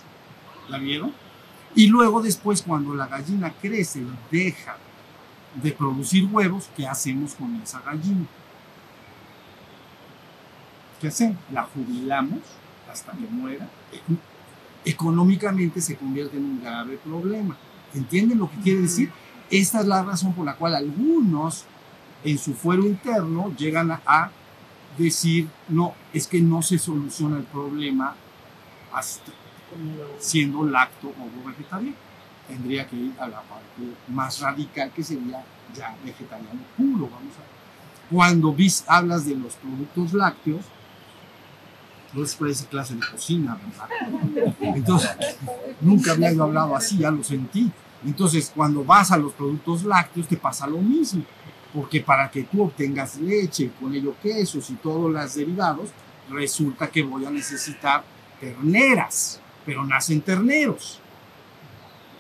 ¿La 0.70 0.78
vieron? 0.78 1.14
Y 1.76 1.88
luego 1.88 2.22
después, 2.22 2.62
cuando 2.62 2.94
la 2.96 3.08
gallina 3.08 3.54
crece 3.62 4.00
y 4.00 4.36
deja 4.36 4.78
de 5.62 5.72
producir 5.72 6.28
huevos, 6.32 6.70
¿qué 6.76 6.88
hacemos 6.88 7.36
con 7.36 7.56
esa 7.58 7.82
gallina? 7.82 8.26
¿Qué 11.00 11.08
hacemos? 11.08 11.38
La 11.52 11.64
jubilamos 11.64 12.40
hasta 12.92 13.12
que 13.12 13.28
muera. 13.30 13.68
Económicamente 14.86 15.82
se 15.82 15.96
convierte 15.96 16.38
en 16.38 16.46
un 16.46 16.62
grave 16.62 16.98
problema. 16.98 17.56
¿Entienden 17.94 18.40
lo 18.40 18.50
que 18.50 18.58
quiere 18.58 18.82
decir? 18.82 19.12
Esta 19.50 19.82
es 19.82 19.88
la 19.88 20.04
razón 20.04 20.34
por 20.34 20.46
la 20.46 20.56
cual 20.56 20.76
algunos 20.76 21.66
en 22.24 22.38
su 22.38 22.54
fuero 22.54 22.86
interno 22.86 23.54
llegan 23.56 23.92
a, 23.92 24.02
a 24.06 24.32
decir, 24.98 25.48
no, 25.70 25.94
es 26.14 26.28
que 26.28 26.42
no 26.42 26.62
se 26.62 26.78
soluciona 26.80 27.38
el 27.38 27.44
problema 27.44 28.16
hasta 28.92 29.32
siendo 30.20 30.64
lacto 30.64 31.08
o 31.08 31.48
vegetariano. 31.48 31.96
Tendría 32.48 32.88
que 32.88 32.96
ir 32.96 33.14
a 33.20 33.28
la 33.28 33.42
parte 33.42 33.82
más 34.08 34.40
radical 34.40 34.92
que 34.92 35.04
sería 35.04 35.44
ya 35.76 35.96
vegetariano 36.04 36.62
puro, 36.78 37.10
vamos 37.10 37.34
a 37.36 38.14
Cuando 38.14 38.54
vis, 38.54 38.86
hablas 38.88 39.26
de 39.26 39.36
los 39.36 39.56
productos 39.56 40.14
lácteos, 40.14 40.62
no 42.14 42.24
es 42.24 42.36
por 42.36 42.48
esa 42.48 42.66
clase 42.68 42.96
de 42.96 43.02
cocina, 43.02 43.58
¿verdad? 43.66 44.50
Entonces, 44.62 45.12
nunca 45.82 46.14
había 46.14 46.32
yo 46.32 46.44
hablado 46.44 46.76
así, 46.76 46.98
ya 46.98 47.12
lo 47.12 47.24
sentí. 47.24 47.70
Entonces, 48.06 48.52
cuando 48.56 48.84
vas 48.84 49.12
a 49.12 49.18
los 49.18 49.34
productos 49.34 49.84
lácteos, 49.84 50.28
te 50.28 50.38
pasa 50.38 50.68
lo 50.68 50.78
mismo. 50.78 51.24
Porque 51.74 52.02
para 52.02 52.32
que 52.32 52.44
tú 52.44 52.64
obtengas 52.64 53.18
leche, 53.18 53.72
con 53.80 53.94
ello 53.94 54.16
quesos 54.22 54.70
y 54.70 54.76
todos 54.76 55.12
los 55.12 55.36
derivados, 55.36 55.90
resulta 56.30 56.88
que 56.88 57.04
voy 57.04 57.26
a 57.26 57.30
necesitar 57.30 58.04
terneras, 58.40 59.42
pero 59.68 59.86
nacen 59.86 60.22
terneros. 60.22 61.00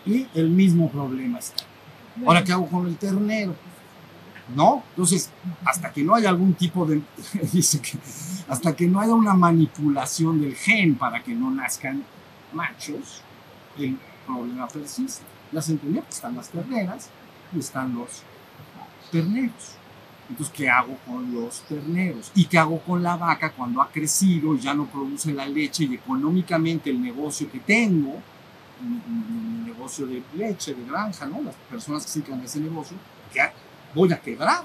Y 0.05 0.27
el 0.35 0.49
mismo 0.49 0.91
problema 0.91 1.39
está. 1.39 1.63
Ahora, 2.25 2.43
¿qué 2.43 2.51
hago 2.51 2.67
con 2.67 2.85
el 2.85 2.97
ternero? 2.97 3.55
¿No? 4.53 4.83
Entonces, 4.89 5.29
hasta 5.65 5.91
que 5.91 6.03
no 6.03 6.13
haya 6.13 6.29
algún 6.29 6.53
tipo 6.55 6.85
de, 6.85 7.01
dice 7.53 7.81
que, 7.81 7.97
hasta 8.49 8.75
que 8.75 8.85
no 8.87 8.99
haya 8.99 9.13
una 9.13 9.33
manipulación 9.33 10.41
del 10.41 10.55
gen 10.55 10.95
para 10.95 11.23
que 11.23 11.33
no 11.33 11.49
nazcan 11.49 12.03
machos, 12.51 13.21
el 13.77 13.97
problema 14.25 14.67
persiste. 14.67 15.23
¿Ya 15.53 15.61
se 15.61 15.71
entendió? 15.71 16.01
Pues 16.01 16.15
están 16.15 16.35
las 16.35 16.49
terneras 16.49 17.09
y 17.55 17.59
están 17.59 17.95
los 17.95 18.23
terneros. 19.09 19.76
Entonces, 20.29 20.53
¿qué 20.55 20.69
hago 20.69 20.97
con 21.05 21.33
los 21.33 21.61
terneros? 21.61 22.31
¿Y 22.35 22.45
qué 22.45 22.57
hago 22.57 22.79
con 22.79 23.01
la 23.01 23.15
vaca 23.15 23.51
cuando 23.51 23.81
ha 23.81 23.89
crecido 23.89 24.53
y 24.55 24.59
ya 24.59 24.73
no 24.73 24.85
produce 24.85 25.33
la 25.33 25.47
leche 25.47 25.85
y 25.85 25.95
económicamente 25.95 26.89
el 26.89 27.01
negocio 27.01 27.49
que 27.49 27.59
tengo, 27.59 28.21
mi, 28.81 29.65
negocio 29.65 30.05
de 30.05 30.21
leche, 30.35 30.73
de 30.73 30.85
granja, 30.85 31.25
¿no? 31.25 31.41
Las 31.41 31.55
personas 31.55 32.03
que 32.03 32.11
se 32.11 32.19
dedican 32.19 32.41
a 32.41 32.43
ese 32.43 32.59
negocio, 32.59 32.97
¿qué 33.31 33.41
voy 33.95 34.11
a 34.11 34.19
quebrar. 34.19 34.63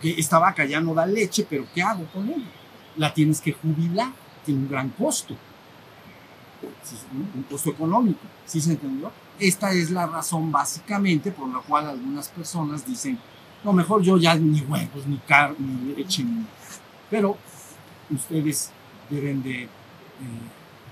Que 0.00 0.10
esta 0.18 0.38
vaca 0.38 0.64
ya 0.64 0.80
no 0.80 0.94
da 0.94 1.06
leche, 1.06 1.46
pero 1.48 1.64
¿qué 1.72 1.82
hago 1.82 2.04
con 2.06 2.28
ella? 2.28 2.50
la 2.96 3.12
tienes 3.12 3.40
que 3.40 3.52
jubilar, 3.52 4.12
tiene 4.44 4.60
un 4.60 4.68
gran 4.68 4.90
costo, 4.90 5.36
un 7.12 7.42
costo 7.44 7.70
económico, 7.70 8.20
¿sí 8.46 8.60
se 8.60 8.72
entendió? 8.72 9.10
Esta 9.38 9.72
es 9.72 9.90
la 9.90 10.06
razón 10.06 10.52
básicamente 10.52 11.32
por 11.32 11.48
la 11.48 11.60
cual 11.60 11.88
algunas 11.88 12.28
personas 12.28 12.86
dicen, 12.86 13.18
no, 13.64 13.72
mejor 13.72 14.02
yo 14.02 14.16
ya 14.18 14.34
ni 14.34 14.60
huevos, 14.60 15.06
ni 15.06 15.18
carne, 15.18 15.56
ni 15.58 15.94
leche, 15.94 16.24
ni... 16.24 16.44
Pero 17.10 17.36
ustedes 18.10 18.70
deben 19.10 19.42
de... 19.42 19.64
Eh, 19.64 19.68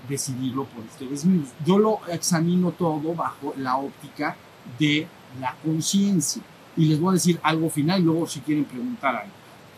decidirlo 0.07 0.65
por 0.65 0.83
ustedes 0.83 1.25
mismos. 1.25 1.49
Yo 1.65 1.79
lo 1.79 2.01
examino 2.07 2.71
todo 2.71 3.13
bajo 3.13 3.53
la 3.57 3.77
óptica 3.77 4.35
de 4.79 5.07
la 5.39 5.55
conciencia. 5.63 6.41
Y 6.77 6.85
les 6.85 6.99
voy 6.99 7.11
a 7.11 7.13
decir 7.13 7.39
algo 7.43 7.69
final 7.69 8.01
y 8.01 8.03
luego 8.03 8.27
si 8.27 8.39
quieren 8.41 8.65
preguntar 8.65 9.15
algo. 9.15 9.33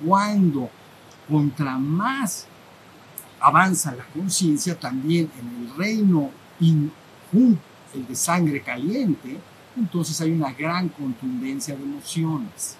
Cuando 0.05 0.69
contra 1.29 1.77
más 1.77 2.47
avanza 3.39 3.93
la 3.93 4.05
conciencia, 4.05 4.79
también 4.79 5.29
en 5.39 5.65
el 5.65 5.75
reino 5.75 6.29
el 6.61 8.07
de 8.07 8.15
sangre 8.15 8.61
caliente, 8.61 9.37
entonces 9.75 10.19
hay 10.21 10.31
una 10.31 10.53
gran 10.53 10.87
contundencia 10.89 11.75
de 11.75 11.83
emociones. 11.83 12.77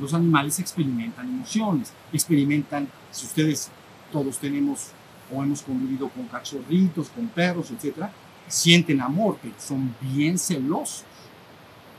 Los 0.00 0.14
animales 0.14 0.58
experimentan 0.58 1.28
emociones, 1.28 1.92
experimentan, 2.12 2.88
si 3.10 3.26
ustedes 3.26 3.70
todos 4.10 4.38
tenemos 4.38 4.92
o 5.32 5.42
hemos 5.42 5.62
convivido 5.62 6.08
con 6.08 6.26
cachorritos, 6.26 7.10
con 7.10 7.28
perros, 7.28 7.70
etc., 7.70 8.06
sienten 8.48 9.00
amor, 9.00 9.38
pero 9.42 9.54
son 9.58 9.94
bien 10.00 10.38
celosos. 10.38 11.04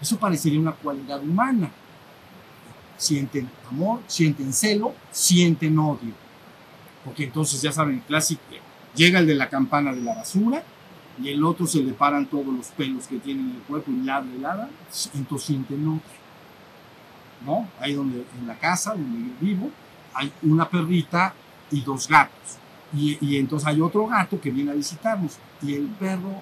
Eso 0.01 0.17
parecería 0.17 0.59
una 0.59 0.73
cualidad 0.73 1.21
humana. 1.21 1.71
Sienten 2.97 3.49
amor, 3.69 4.01
sienten 4.07 4.51
celo, 4.51 4.93
sienten 5.11 5.77
odio. 5.79 6.13
Porque 7.05 7.25
entonces 7.25 7.61
ya 7.61 7.71
saben, 7.71 8.01
clásico, 8.07 8.41
llega 8.95 9.19
el 9.19 9.27
de 9.27 9.35
la 9.35 9.49
campana 9.49 9.93
de 9.93 10.01
la 10.01 10.15
basura 10.15 10.63
y 11.21 11.29
el 11.29 11.43
otro 11.43 11.67
se 11.67 11.83
le 11.83 11.93
paran 11.93 12.25
todos 12.25 12.47
los 12.47 12.67
pelos 12.67 13.07
que 13.07 13.19
tiene 13.19 13.41
en 13.41 13.51
el 13.51 13.61
cuerpo 13.61 13.91
y 13.91 14.03
ladra 14.03 14.29
y 14.35 14.39
ladra, 14.39 14.69
entonces 15.13 15.47
sienten 15.47 15.87
odio. 15.87 16.20
¿No? 17.45 17.67
Ahí 17.79 17.93
donde, 17.93 18.25
en 18.39 18.47
la 18.47 18.55
casa 18.55 18.91
donde 18.93 19.29
yo 19.29 19.33
vivo, 19.39 19.71
hay 20.13 20.31
una 20.43 20.69
perrita 20.69 21.33
y 21.71 21.81
dos 21.81 22.07
gatos 22.07 22.61
y, 22.93 23.37
entonces 23.37 23.67
hay 23.67 23.79
otro 23.79 24.05
gato 24.07 24.39
que 24.39 24.51
viene 24.51 24.71
a 24.71 24.73
visitarnos 24.73 25.37
y 25.61 25.75
el 25.75 25.85
perro 25.87 26.41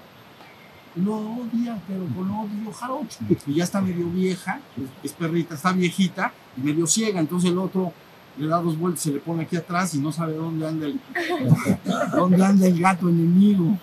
lo 0.96 1.16
odia, 1.16 1.80
pero 1.88 2.06
con 2.16 2.30
odio 2.32 2.74
jarocho. 2.74 3.20
Y 3.46 3.54
ya 3.54 3.64
está 3.64 3.80
medio 3.80 4.10
vieja, 4.10 4.60
es, 5.04 5.14
perrita, 5.14 5.56
está 5.56 5.72
viejita 5.72 6.34
y 6.58 6.62
medio 6.62 6.88
ciega. 6.88 7.20
Entonces 7.20 7.52
el 7.52 7.58
otro 7.60 7.94
le 8.38 8.48
da 8.48 8.60
dos 8.60 8.78
vueltas, 8.78 9.04
se 9.04 9.12
le 9.12 9.20
pone 9.20 9.44
aquí 9.44 9.56
atrás 9.56 9.94
y 9.94 10.00
no 10.00 10.12
sabe 10.12 10.34
dónde 10.34 10.68
anda 10.68 10.88
el, 10.88 11.00
dónde 12.16 12.44
anda 12.44 12.66
el 12.66 12.80
gato 12.80 13.08
enemigo. 13.08 13.78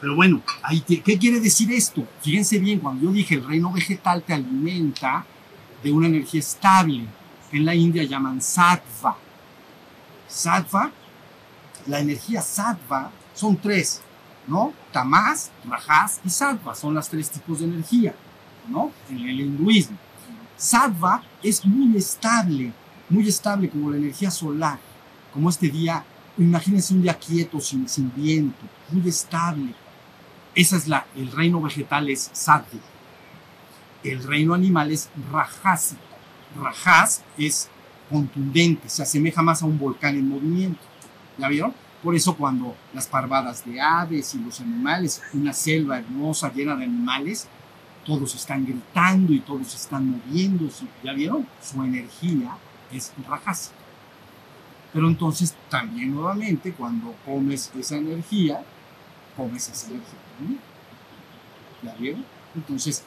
Pero 0.00 0.16
bueno, 0.16 0.40
¿qué 0.86 1.18
quiere 1.18 1.40
decir 1.40 1.70
esto? 1.72 2.06
Fíjense 2.22 2.58
bien, 2.58 2.80
cuando 2.80 3.04
yo 3.04 3.12
dije 3.12 3.34
el 3.34 3.46
reino 3.46 3.70
vegetal 3.72 4.22
te 4.22 4.32
alimenta 4.32 5.26
de 5.82 5.92
una 5.92 6.06
energía 6.06 6.40
estable, 6.40 7.06
en 7.52 7.64
la 7.64 7.74
India 7.74 8.04
llaman 8.04 8.40
sattva 8.40 9.16
sattva, 10.30 10.90
la 11.86 11.98
energía 11.98 12.40
sattva 12.40 13.10
son 13.34 13.56
tres, 13.56 14.00
¿no? 14.46 14.72
Tamás, 14.92 15.50
rajas 15.64 16.20
y 16.24 16.30
sattva 16.30 16.74
son 16.74 16.94
las 16.94 17.08
tres 17.08 17.30
tipos 17.30 17.58
de 17.58 17.66
energía, 17.66 18.14
¿no? 18.68 18.92
En 19.10 19.18
el 19.28 19.40
hinduismo. 19.40 19.96
Sattva 20.56 21.22
es 21.42 21.64
muy 21.64 21.96
estable, 21.96 22.72
muy 23.08 23.28
estable 23.28 23.68
como 23.68 23.90
la 23.90 23.96
energía 23.96 24.30
solar, 24.30 24.78
como 25.32 25.50
este 25.50 25.68
día, 25.68 26.04
imagínense 26.38 26.94
un 26.94 27.02
día 27.02 27.14
quieto, 27.18 27.60
sin, 27.60 27.88
sin 27.88 28.12
viento, 28.14 28.60
muy 28.90 29.08
estable. 29.08 29.74
Esa 30.54 30.76
es 30.76 30.88
la, 30.88 31.06
el 31.16 31.30
reino 31.30 31.60
vegetal 31.60 32.08
es 32.10 32.30
sattva. 32.32 32.80
El 34.02 34.22
reino 34.22 34.54
animal 34.54 34.90
es 34.90 35.10
rajasico. 35.30 36.00
Rajas 36.60 37.22
es 37.38 37.68
contundente, 38.08 38.88
se 38.88 39.02
asemeja 39.02 39.42
más 39.42 39.62
a 39.62 39.66
un 39.66 39.78
volcán 39.78 40.16
en 40.16 40.28
movimiento. 40.28 40.80
¿Ya 41.38 41.48
vieron? 41.48 41.72
Por 42.02 42.14
eso 42.14 42.34
cuando 42.34 42.74
las 42.94 43.06
parvadas 43.06 43.64
de 43.64 43.80
aves 43.80 44.34
y 44.34 44.38
los 44.38 44.60
animales, 44.60 45.22
una 45.32 45.52
selva 45.52 45.98
hermosa 45.98 46.52
llena 46.52 46.74
de 46.74 46.84
animales, 46.84 47.46
todos 48.04 48.34
están 48.34 48.64
gritando 48.64 49.32
y 49.32 49.40
todos 49.40 49.74
están 49.74 50.10
moviéndose. 50.10 50.86
¿Ya 51.04 51.12
vieron? 51.12 51.46
Su 51.62 51.82
energía 51.84 52.56
es 52.90 53.12
rajásica. 53.28 53.76
Pero 54.92 55.08
entonces 55.08 55.54
también 55.68 56.12
nuevamente 56.12 56.72
cuando 56.72 57.14
comes 57.24 57.70
esa 57.78 57.96
energía, 57.96 58.64
esa 59.54 59.72
energía 59.86 60.58
¿Ya 61.82 61.94
vieron? 61.94 62.24
Entonces, 62.54 63.02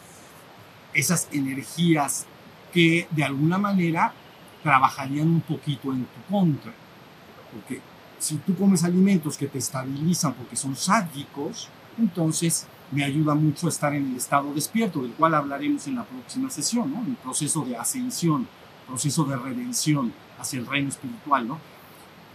esas 0.93 1.27
energías 1.31 2.25
que 2.71 3.07
de 3.11 3.23
alguna 3.23 3.57
manera 3.57 4.13
trabajarían 4.63 5.27
un 5.27 5.41
poquito 5.41 5.91
en 5.91 6.05
tu 6.05 6.34
contra. 6.34 6.73
Porque 7.51 7.81
si 8.19 8.38
tú 8.38 8.55
comes 8.55 8.84
alimentos 8.84 9.38
que 9.38 9.47
te 9.47 9.59
estabilizan 9.59 10.34
porque 10.34 10.55
son 10.55 10.75
sádicos, 10.75 11.69
entonces 11.97 12.65
me 12.91 13.03
ayuda 13.03 13.36
mucho 13.36 13.67
a 13.67 13.69
estar 13.69 13.93
en 13.93 14.11
el 14.11 14.17
estado 14.17 14.53
despierto, 14.53 15.01
del 15.01 15.11
cual 15.11 15.36
hablaremos 15.36 15.86
en 15.88 15.95
la 15.95 16.03
próxima 16.03 16.49
sesión, 16.49 16.91
¿no? 16.91 17.03
El 17.05 17.15
proceso 17.15 17.63
de 17.65 17.75
ascensión, 17.75 18.47
proceso 18.88 19.23
de 19.25 19.36
redención 19.36 20.13
hacia 20.39 20.59
el 20.59 20.65
reino 20.65 20.89
espiritual, 20.89 21.47
¿no? 21.47 21.59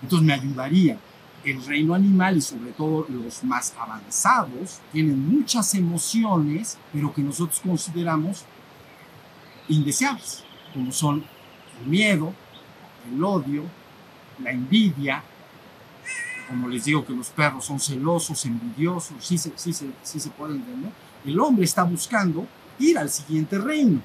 Entonces 0.02 0.26
me 0.26 0.32
ayudaría. 0.32 0.98
El 1.44 1.64
reino 1.64 1.94
animal 1.94 2.36
y 2.36 2.40
sobre 2.40 2.72
todo 2.72 3.06
los 3.08 3.44
más 3.44 3.74
avanzados 3.78 4.80
tienen 4.92 5.26
muchas 5.28 5.74
emociones, 5.74 6.78
pero 6.92 7.12
que 7.12 7.22
nosotros 7.22 7.60
consideramos 7.60 8.44
indeseables, 9.68 10.44
como 10.74 10.90
son 10.92 11.24
el 11.80 11.86
miedo, 11.86 12.34
el 13.12 13.22
odio, 13.22 13.62
la 14.42 14.50
envidia, 14.50 15.22
como 16.48 16.68
les 16.68 16.84
digo 16.84 17.04
que 17.04 17.12
los 17.12 17.28
perros 17.28 17.66
son 17.66 17.78
celosos, 17.78 18.44
envidiosos, 18.46 19.16
sí 19.20 19.36
se, 19.36 19.52
sí, 19.56 19.72
sí 20.02 20.20
se 20.20 20.30
puede 20.30 20.54
entender, 20.54 20.90
el 21.24 21.38
hombre 21.38 21.64
está 21.64 21.82
buscando 21.82 22.46
ir 22.78 22.98
al 22.98 23.10
siguiente 23.10 23.58
reino. 23.58 24.00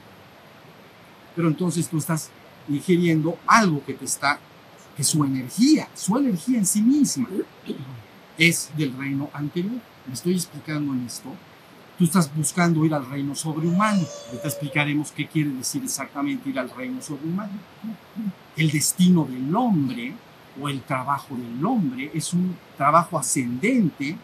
Pero 1.35 1.47
entonces 1.47 1.87
tú 1.87 1.97
estás 1.97 2.29
ingiriendo 2.67 3.37
algo 3.47 3.83
que 3.85 3.93
te 3.93 4.05
está, 4.05 4.39
que 4.95 5.03
su 5.03 5.23
energía, 5.23 5.87
su 5.95 6.17
energía 6.17 6.59
en 6.59 6.65
sí 6.65 6.81
misma 6.81 7.27
es 8.37 8.69
del 8.77 8.95
reino 8.97 9.29
anterior. 9.33 9.81
Me 10.07 10.13
estoy 10.13 10.33
explicando 10.33 10.93
en 10.93 11.05
esto 11.05 11.33
tú 11.97 12.05
estás 12.05 12.33
buscando 12.35 12.83
ir 12.85 12.93
al 12.93 13.09
reino 13.09 13.35
sobrehumano. 13.35 14.05
te 14.31 14.47
explicaremos 14.47 15.11
qué 15.11 15.27
quiere 15.27 15.51
decir 15.51 15.83
exactamente 15.83 16.49
ir 16.49 16.59
al 16.59 16.69
reino 16.69 17.01
sobrehumano. 17.01 17.53
El 18.55 18.71
destino 18.71 19.25
del 19.25 19.55
hombre 19.55 20.13
o 20.61 20.69
el 20.69 20.81
trabajo 20.81 21.35
del 21.35 21.65
hombre 21.65 22.11
es 22.13 22.33
un 22.33 22.55
trabajo 22.77 23.17
ascendente, 23.17 24.15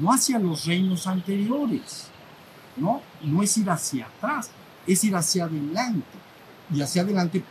no 0.00 0.12
hacia 0.12 0.38
los 0.38 0.64
reinos 0.66 1.06
anteriores, 1.06 2.08
¿no? 2.76 3.02
No 3.22 3.42
es 3.42 3.56
ir 3.58 3.68
hacia 3.68 4.06
atrás, 4.06 4.50
es 4.86 5.04
ir 5.04 5.14
hacia 5.14 5.44
adelante. 5.44 6.18
Y 6.72 6.80
hacia 6.80 7.02
adelante 7.02 7.42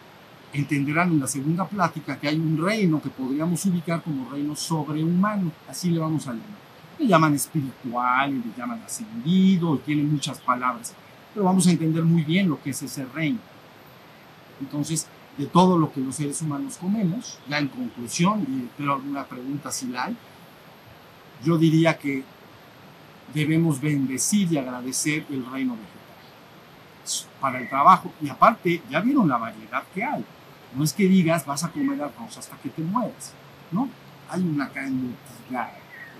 entenderán 0.53 1.11
en 1.11 1.19
la 1.19 1.27
segunda 1.27 1.67
plática 1.67 2.19
que 2.19 2.27
hay 2.27 2.37
un 2.37 2.57
reino 2.57 3.01
que 3.01 3.09
podríamos 3.09 3.65
ubicar 3.65 4.01
como 4.01 4.29
reino 4.29 4.55
sobrehumano, 4.55 5.51
así 5.67 5.89
le 5.89 5.99
vamos 5.99 6.27
a 6.27 6.31
llamar 6.31 6.69
le 6.99 7.07
llaman 7.07 7.33
espiritual, 7.33 8.33
le 8.33 8.57
llaman 8.57 8.81
ascendido, 8.85 9.77
tiene 9.79 10.03
muchas 10.03 10.39
palabras, 10.39 10.93
pero 11.33 11.45
vamos 11.45 11.65
a 11.67 11.71
entender 11.71 12.03
muy 12.03 12.23
bien 12.23 12.49
lo 12.49 12.61
que 12.61 12.71
es 12.71 12.81
ese 12.83 13.05
reino. 13.05 13.39
Entonces, 14.59 15.07
de 15.37 15.45
todo 15.45 15.77
lo 15.77 15.91
que 15.93 16.01
los 16.01 16.15
seres 16.15 16.41
humanos 16.41 16.77
comemos, 16.77 17.39
ya 17.47 17.57
en 17.57 17.69
conclusión, 17.69 18.45
y 18.49 18.65
espero 18.65 18.95
alguna 18.95 19.23
pregunta 19.23 19.71
si 19.71 19.87
la 19.87 20.05
hay, 20.05 20.17
yo 21.45 21.57
diría 21.57 21.97
que 21.97 22.23
debemos 23.33 23.79
bendecir 23.79 24.51
y 24.51 24.57
agradecer 24.57 25.25
el 25.29 25.45
reino 25.49 25.73
vegetal 25.73 25.99
para 27.39 27.59
el 27.59 27.69
trabajo. 27.69 28.11
Y 28.21 28.27
aparte, 28.27 28.81
ya 28.89 28.99
vieron 28.99 29.29
la 29.29 29.37
variedad 29.37 29.83
que 29.93 30.03
hay. 30.03 30.25
No 30.75 30.83
es 30.83 30.93
que 30.93 31.07
digas 31.07 31.45
vas 31.45 31.63
a 31.63 31.69
comer 31.69 32.01
arroz 32.01 32.37
hasta 32.37 32.55
que 32.57 32.69
te 32.69 32.81
mueras, 32.81 33.33
¿no? 33.71 33.89
Hay 34.29 34.41
una 34.41 34.69
cantidad 34.69 35.71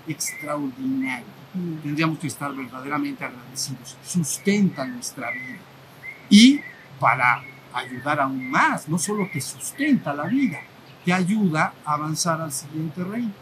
extraordinario. 0.08 1.26
Tendríamos 1.82 2.18
que 2.18 2.26
estar 2.26 2.52
verdaderamente 2.54 3.24
agradecidos. 3.24 3.96
Sustenta 4.04 4.84
nuestra 4.84 5.30
vida. 5.30 5.58
Y 6.28 6.60
para 6.98 7.42
ayudar 7.72 8.20
aún 8.20 8.50
más, 8.50 8.88
no 8.88 8.98
solo 8.98 9.28
te 9.32 9.40
sustenta 9.40 10.14
la 10.14 10.24
vida, 10.24 10.60
te 11.04 11.12
ayuda 11.12 11.72
a 11.84 11.94
avanzar 11.94 12.40
al 12.40 12.52
siguiente 12.52 13.02
reino. 13.04 13.32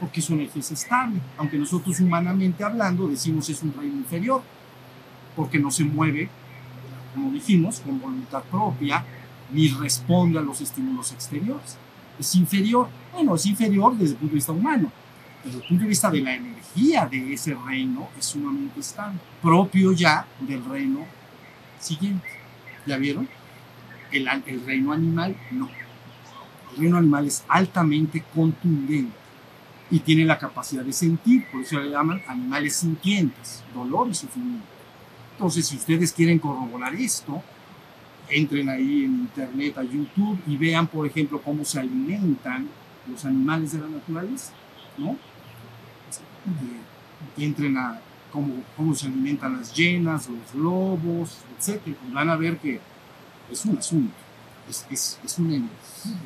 Porque 0.00 0.20
su 0.20 0.34
energía 0.34 0.60
es 0.60 0.70
estable. 0.72 1.20
Aunque 1.38 1.58
nosotros 1.58 2.00
humanamente 2.00 2.64
hablando 2.64 3.08
decimos 3.08 3.48
es 3.48 3.62
un 3.62 3.74
reino 3.74 3.96
inferior. 3.96 4.42
Porque 5.36 5.58
no 5.58 5.70
se 5.70 5.84
mueve, 5.84 6.28
como 7.14 7.30
dijimos, 7.32 7.80
con 7.80 8.00
voluntad 8.00 8.42
propia, 8.44 9.04
ni 9.54 9.68
responde 9.68 10.38
a 10.38 10.42
los 10.42 10.60
estímulos 10.60 11.12
exteriores. 11.12 11.78
es 12.18 12.34
inferior. 12.34 12.88
Bueno, 13.12 13.36
es 13.36 13.46
inferior 13.46 13.96
desde 13.96 14.12
el 14.12 14.18
punto 14.18 14.32
de 14.32 14.36
vista 14.36 14.52
humano. 14.52 14.92
Desde 15.44 15.58
el 15.58 15.64
punto 15.64 15.82
de 15.82 15.88
vista 15.88 16.10
de 16.10 16.20
la 16.20 16.34
energía 16.34 17.06
de 17.06 17.32
ese 17.32 17.54
reino 17.54 18.08
es 18.18 18.26
sumamente 18.26 18.80
estable, 18.80 19.18
propio 19.42 19.92
ya 19.92 20.26
del 20.40 20.64
reino 20.64 21.00
siguiente. 21.78 22.26
¿Ya 22.86 22.96
vieron? 22.96 23.28
El, 24.10 24.28
el 24.46 24.64
reino 24.64 24.92
animal 24.92 25.36
no. 25.50 25.68
El 26.72 26.78
reino 26.78 26.96
animal 26.96 27.26
es 27.26 27.44
altamente 27.48 28.24
contundente 28.34 29.24
y 29.90 30.00
tiene 30.00 30.24
la 30.24 30.38
capacidad 30.38 30.82
de 30.82 30.92
sentir, 30.92 31.46
por 31.50 31.60
eso 31.60 31.78
le 31.78 31.90
llaman 31.90 32.22
animales 32.26 32.76
sintientes, 32.76 33.62
dolor 33.74 34.08
y 34.08 34.14
sufrimiento. 34.14 34.66
Entonces, 35.32 35.66
si 35.66 35.76
ustedes 35.76 36.12
quieren 36.12 36.38
corroborar 36.38 36.94
esto, 36.94 37.42
entren 38.28 38.68
ahí 38.68 39.04
en 39.04 39.14
internet, 39.20 39.78
a 39.78 39.82
YouTube 39.82 40.38
y 40.46 40.56
vean, 40.56 40.86
por 40.86 41.06
ejemplo, 41.06 41.40
cómo 41.42 41.64
se 41.64 41.78
alimentan 41.78 42.68
los 43.10 43.24
animales 43.24 43.72
de 43.72 43.80
la 43.80 43.88
naturaleza, 43.88 44.52
¿no? 44.96 45.16
entren 47.36 47.76
a 47.78 48.00
cómo, 48.32 48.62
cómo 48.76 48.94
se 48.94 49.06
alimentan 49.06 49.58
las 49.58 49.74
llenas, 49.74 50.28
los 50.28 50.54
lobos, 50.54 51.38
etc. 51.58 51.80
Y 51.86 52.12
van 52.12 52.30
a 52.30 52.36
ver 52.36 52.58
que 52.58 52.80
es 53.50 53.64
un 53.64 53.78
asunto, 53.78 54.14
es, 54.68 54.86
es, 54.90 55.18
es 55.24 55.38
una 55.38 55.56
energía, 55.56 56.18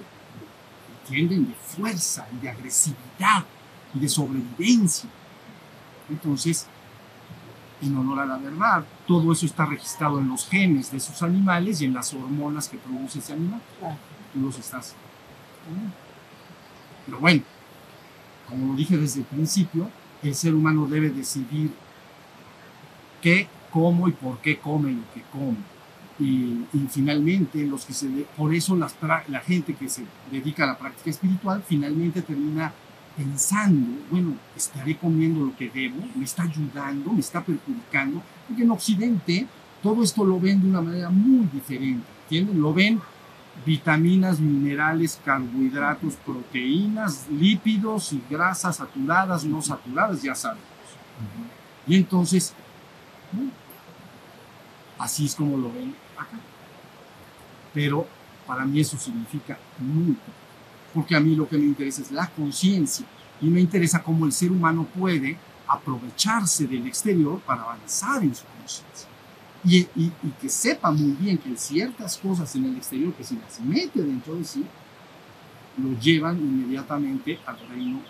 entienden, 1.02 1.48
de 1.48 1.54
fuerza 1.54 2.26
y 2.32 2.42
de 2.42 2.50
agresividad 2.50 3.44
y 3.94 4.00
de 4.00 4.08
sobrevivencia. 4.08 5.08
Entonces, 6.08 6.66
en 7.82 7.96
honor 7.96 8.20
a 8.20 8.26
la 8.26 8.38
verdad. 8.38 8.84
Todo 9.06 9.32
eso 9.32 9.46
está 9.46 9.66
registrado 9.66 10.18
en 10.18 10.28
los 10.28 10.48
genes 10.48 10.90
de 10.90 10.98
esos 10.98 11.22
animales 11.22 11.80
y 11.80 11.84
en 11.84 11.94
las 11.94 12.12
hormonas 12.14 12.68
que 12.68 12.78
produce 12.78 13.18
ese 13.20 13.32
animal. 13.32 13.60
Tú 14.32 14.40
los 14.40 14.58
estás. 14.58 14.94
Pero 17.06 17.18
bueno, 17.18 17.42
como 18.48 18.68
lo 18.68 18.74
dije 18.74 18.96
desde 18.96 19.20
el 19.20 19.26
principio, 19.26 19.90
el 20.22 20.34
ser 20.34 20.54
humano 20.54 20.86
debe 20.86 21.10
decidir 21.10 21.72
qué, 23.22 23.48
cómo 23.70 24.08
y 24.08 24.12
por 24.12 24.38
qué 24.38 24.58
come 24.58 24.92
lo 24.92 25.12
que 25.14 25.22
come. 25.30 25.56
Y, 26.18 26.64
y 26.72 26.88
finalmente, 26.90 27.64
los 27.64 27.84
que 27.84 27.92
se 27.92 28.08
por 28.36 28.52
eso 28.52 28.74
las, 28.74 28.96
la 29.28 29.40
gente 29.40 29.74
que 29.74 29.88
se 29.88 30.04
dedica 30.32 30.64
a 30.64 30.68
la 30.68 30.78
práctica 30.78 31.10
espiritual 31.10 31.62
finalmente 31.66 32.22
termina 32.22 32.72
pensando, 33.18 34.00
bueno, 34.12 34.36
estaré 34.56 34.96
comiendo 34.96 35.44
lo 35.44 35.56
que 35.56 35.68
debo, 35.68 35.96
me 36.14 36.24
está 36.24 36.44
ayudando, 36.44 37.12
me 37.12 37.18
está 37.18 37.42
perjudicando, 37.42 38.22
porque 38.46 38.62
en 38.62 38.70
Occidente 38.70 39.46
todo 39.82 40.04
esto 40.04 40.24
lo 40.24 40.38
ven 40.38 40.62
de 40.62 40.68
una 40.68 40.80
manera 40.80 41.10
muy 41.10 41.46
diferente, 41.52 42.06
¿entienden? 42.22 42.62
Lo 42.62 42.72
ven 42.72 43.00
vitaminas, 43.66 44.38
minerales, 44.38 45.20
carbohidratos, 45.24 46.14
proteínas, 46.24 47.26
lípidos 47.28 48.12
y 48.12 48.22
grasas 48.30 48.76
saturadas, 48.76 49.44
no 49.44 49.60
saturadas, 49.62 50.22
ya 50.22 50.36
sabemos. 50.36 50.64
Y 51.88 51.96
entonces, 51.96 52.54
así 54.96 55.26
es 55.26 55.34
como 55.34 55.56
lo 55.56 55.72
ven 55.72 55.92
acá. 56.16 56.38
Pero 57.74 58.06
para 58.46 58.64
mí 58.64 58.78
eso 58.78 58.96
significa 58.96 59.58
mucho 59.80 60.20
porque 60.94 61.14
a 61.14 61.20
mí 61.20 61.34
lo 61.34 61.48
que 61.48 61.58
me 61.58 61.64
interesa 61.64 62.02
es 62.02 62.10
la 62.10 62.28
conciencia 62.28 63.06
y 63.40 63.46
me 63.46 63.60
interesa 63.60 64.02
cómo 64.02 64.26
el 64.26 64.32
ser 64.32 64.50
humano 64.50 64.86
puede 64.98 65.36
aprovecharse 65.66 66.66
del 66.66 66.86
exterior 66.86 67.40
para 67.40 67.62
avanzar 67.62 68.22
en 68.22 68.34
su 68.34 68.44
conciencia. 68.44 69.08
Y, 69.64 69.86
y, 69.96 70.12
que 70.40 70.48
sepa 70.48 70.90
muy 70.90 71.12
bien 71.12 71.36
que 71.36 71.56
ciertas 71.56 72.16
cosas 72.16 72.54
en 72.56 72.64
el 72.66 72.76
exterior 72.76 73.12
que 73.12 73.24
si 73.24 73.36
las 73.36 73.60
mete 73.60 74.02
dentro 74.02 74.34
de 74.36 74.44
sí, 74.44 74.64
lo 75.76 75.98
llevan 75.98 76.38
inmediatamente 76.38 77.38
al 77.44 77.58
reino 77.68 78.00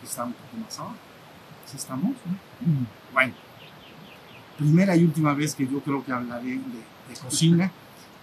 que 0.00 0.06
está 0.06 0.24
un 0.24 0.32
poco 0.32 0.56
más 0.62 0.78
abajo. 0.78 0.96
¿Sí 1.64 1.76
estamos? 1.76 2.12
Bueno, 3.12 3.34
primera 4.56 4.96
y 4.96 5.02
última 5.02 5.34
vez 5.34 5.54
que 5.54 5.66
yo 5.66 5.80
creo 5.80 6.04
que 6.04 6.12
hablaré 6.12 6.50
de, 6.50 6.58
de 6.58 7.20
cocina, 7.20 7.72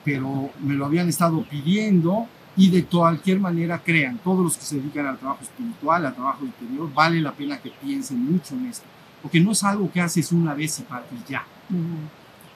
pero 0.05 0.51
me 0.61 0.75
lo 0.75 0.85
habían 0.85 1.09
estado 1.09 1.43
pidiendo 1.43 2.27
y 2.55 2.69
de 2.69 2.85
cualquier 2.85 3.39
manera 3.39 3.81
crean, 3.83 4.19
todos 4.19 4.43
los 4.43 4.57
que 4.57 4.65
se 4.65 4.75
dedican 4.75 5.07
al 5.07 5.17
trabajo 5.17 5.43
espiritual, 5.43 6.05
al 6.05 6.13
trabajo 6.13 6.45
interior, 6.45 6.91
vale 6.93 7.19
la 7.19 7.31
pena 7.31 7.57
que 7.57 7.71
piensen 7.71 8.31
mucho 8.31 8.53
en 8.55 8.67
esto, 8.67 8.85
porque 9.21 9.39
no 9.39 9.51
es 9.51 9.63
algo 9.63 9.91
que 9.91 10.01
haces 10.01 10.31
una 10.31 10.53
vez 10.53 10.79
y, 10.79 10.83
para, 10.83 11.03
ya. 11.27 11.45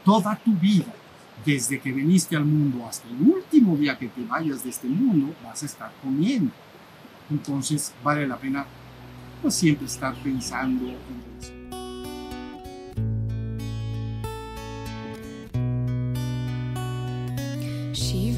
Toda 0.05 0.35
tu 0.35 0.53
vida, 0.53 0.93
desde 1.45 1.79
que 1.79 1.91
viniste 1.91 2.35
al 2.35 2.45
mundo 2.45 2.85
hasta 2.85 3.07
el 3.07 3.21
último 3.21 3.75
día 3.75 3.97
que 3.97 4.07
te 4.07 4.23
vayas 4.23 4.63
de 4.63 4.69
este 4.69 4.87
mundo, 4.87 5.33
vas 5.43 5.63
a 5.63 5.65
estar 5.65 5.91
comiendo. 6.03 6.51
Entonces 7.29 7.93
vale 8.03 8.27
la 8.27 8.37
pena 8.37 8.65
pues, 9.41 9.55
siempre 9.55 9.87
estar 9.87 10.13
pensando 10.15 10.85
en 10.87 11.39
eso. 11.39 11.56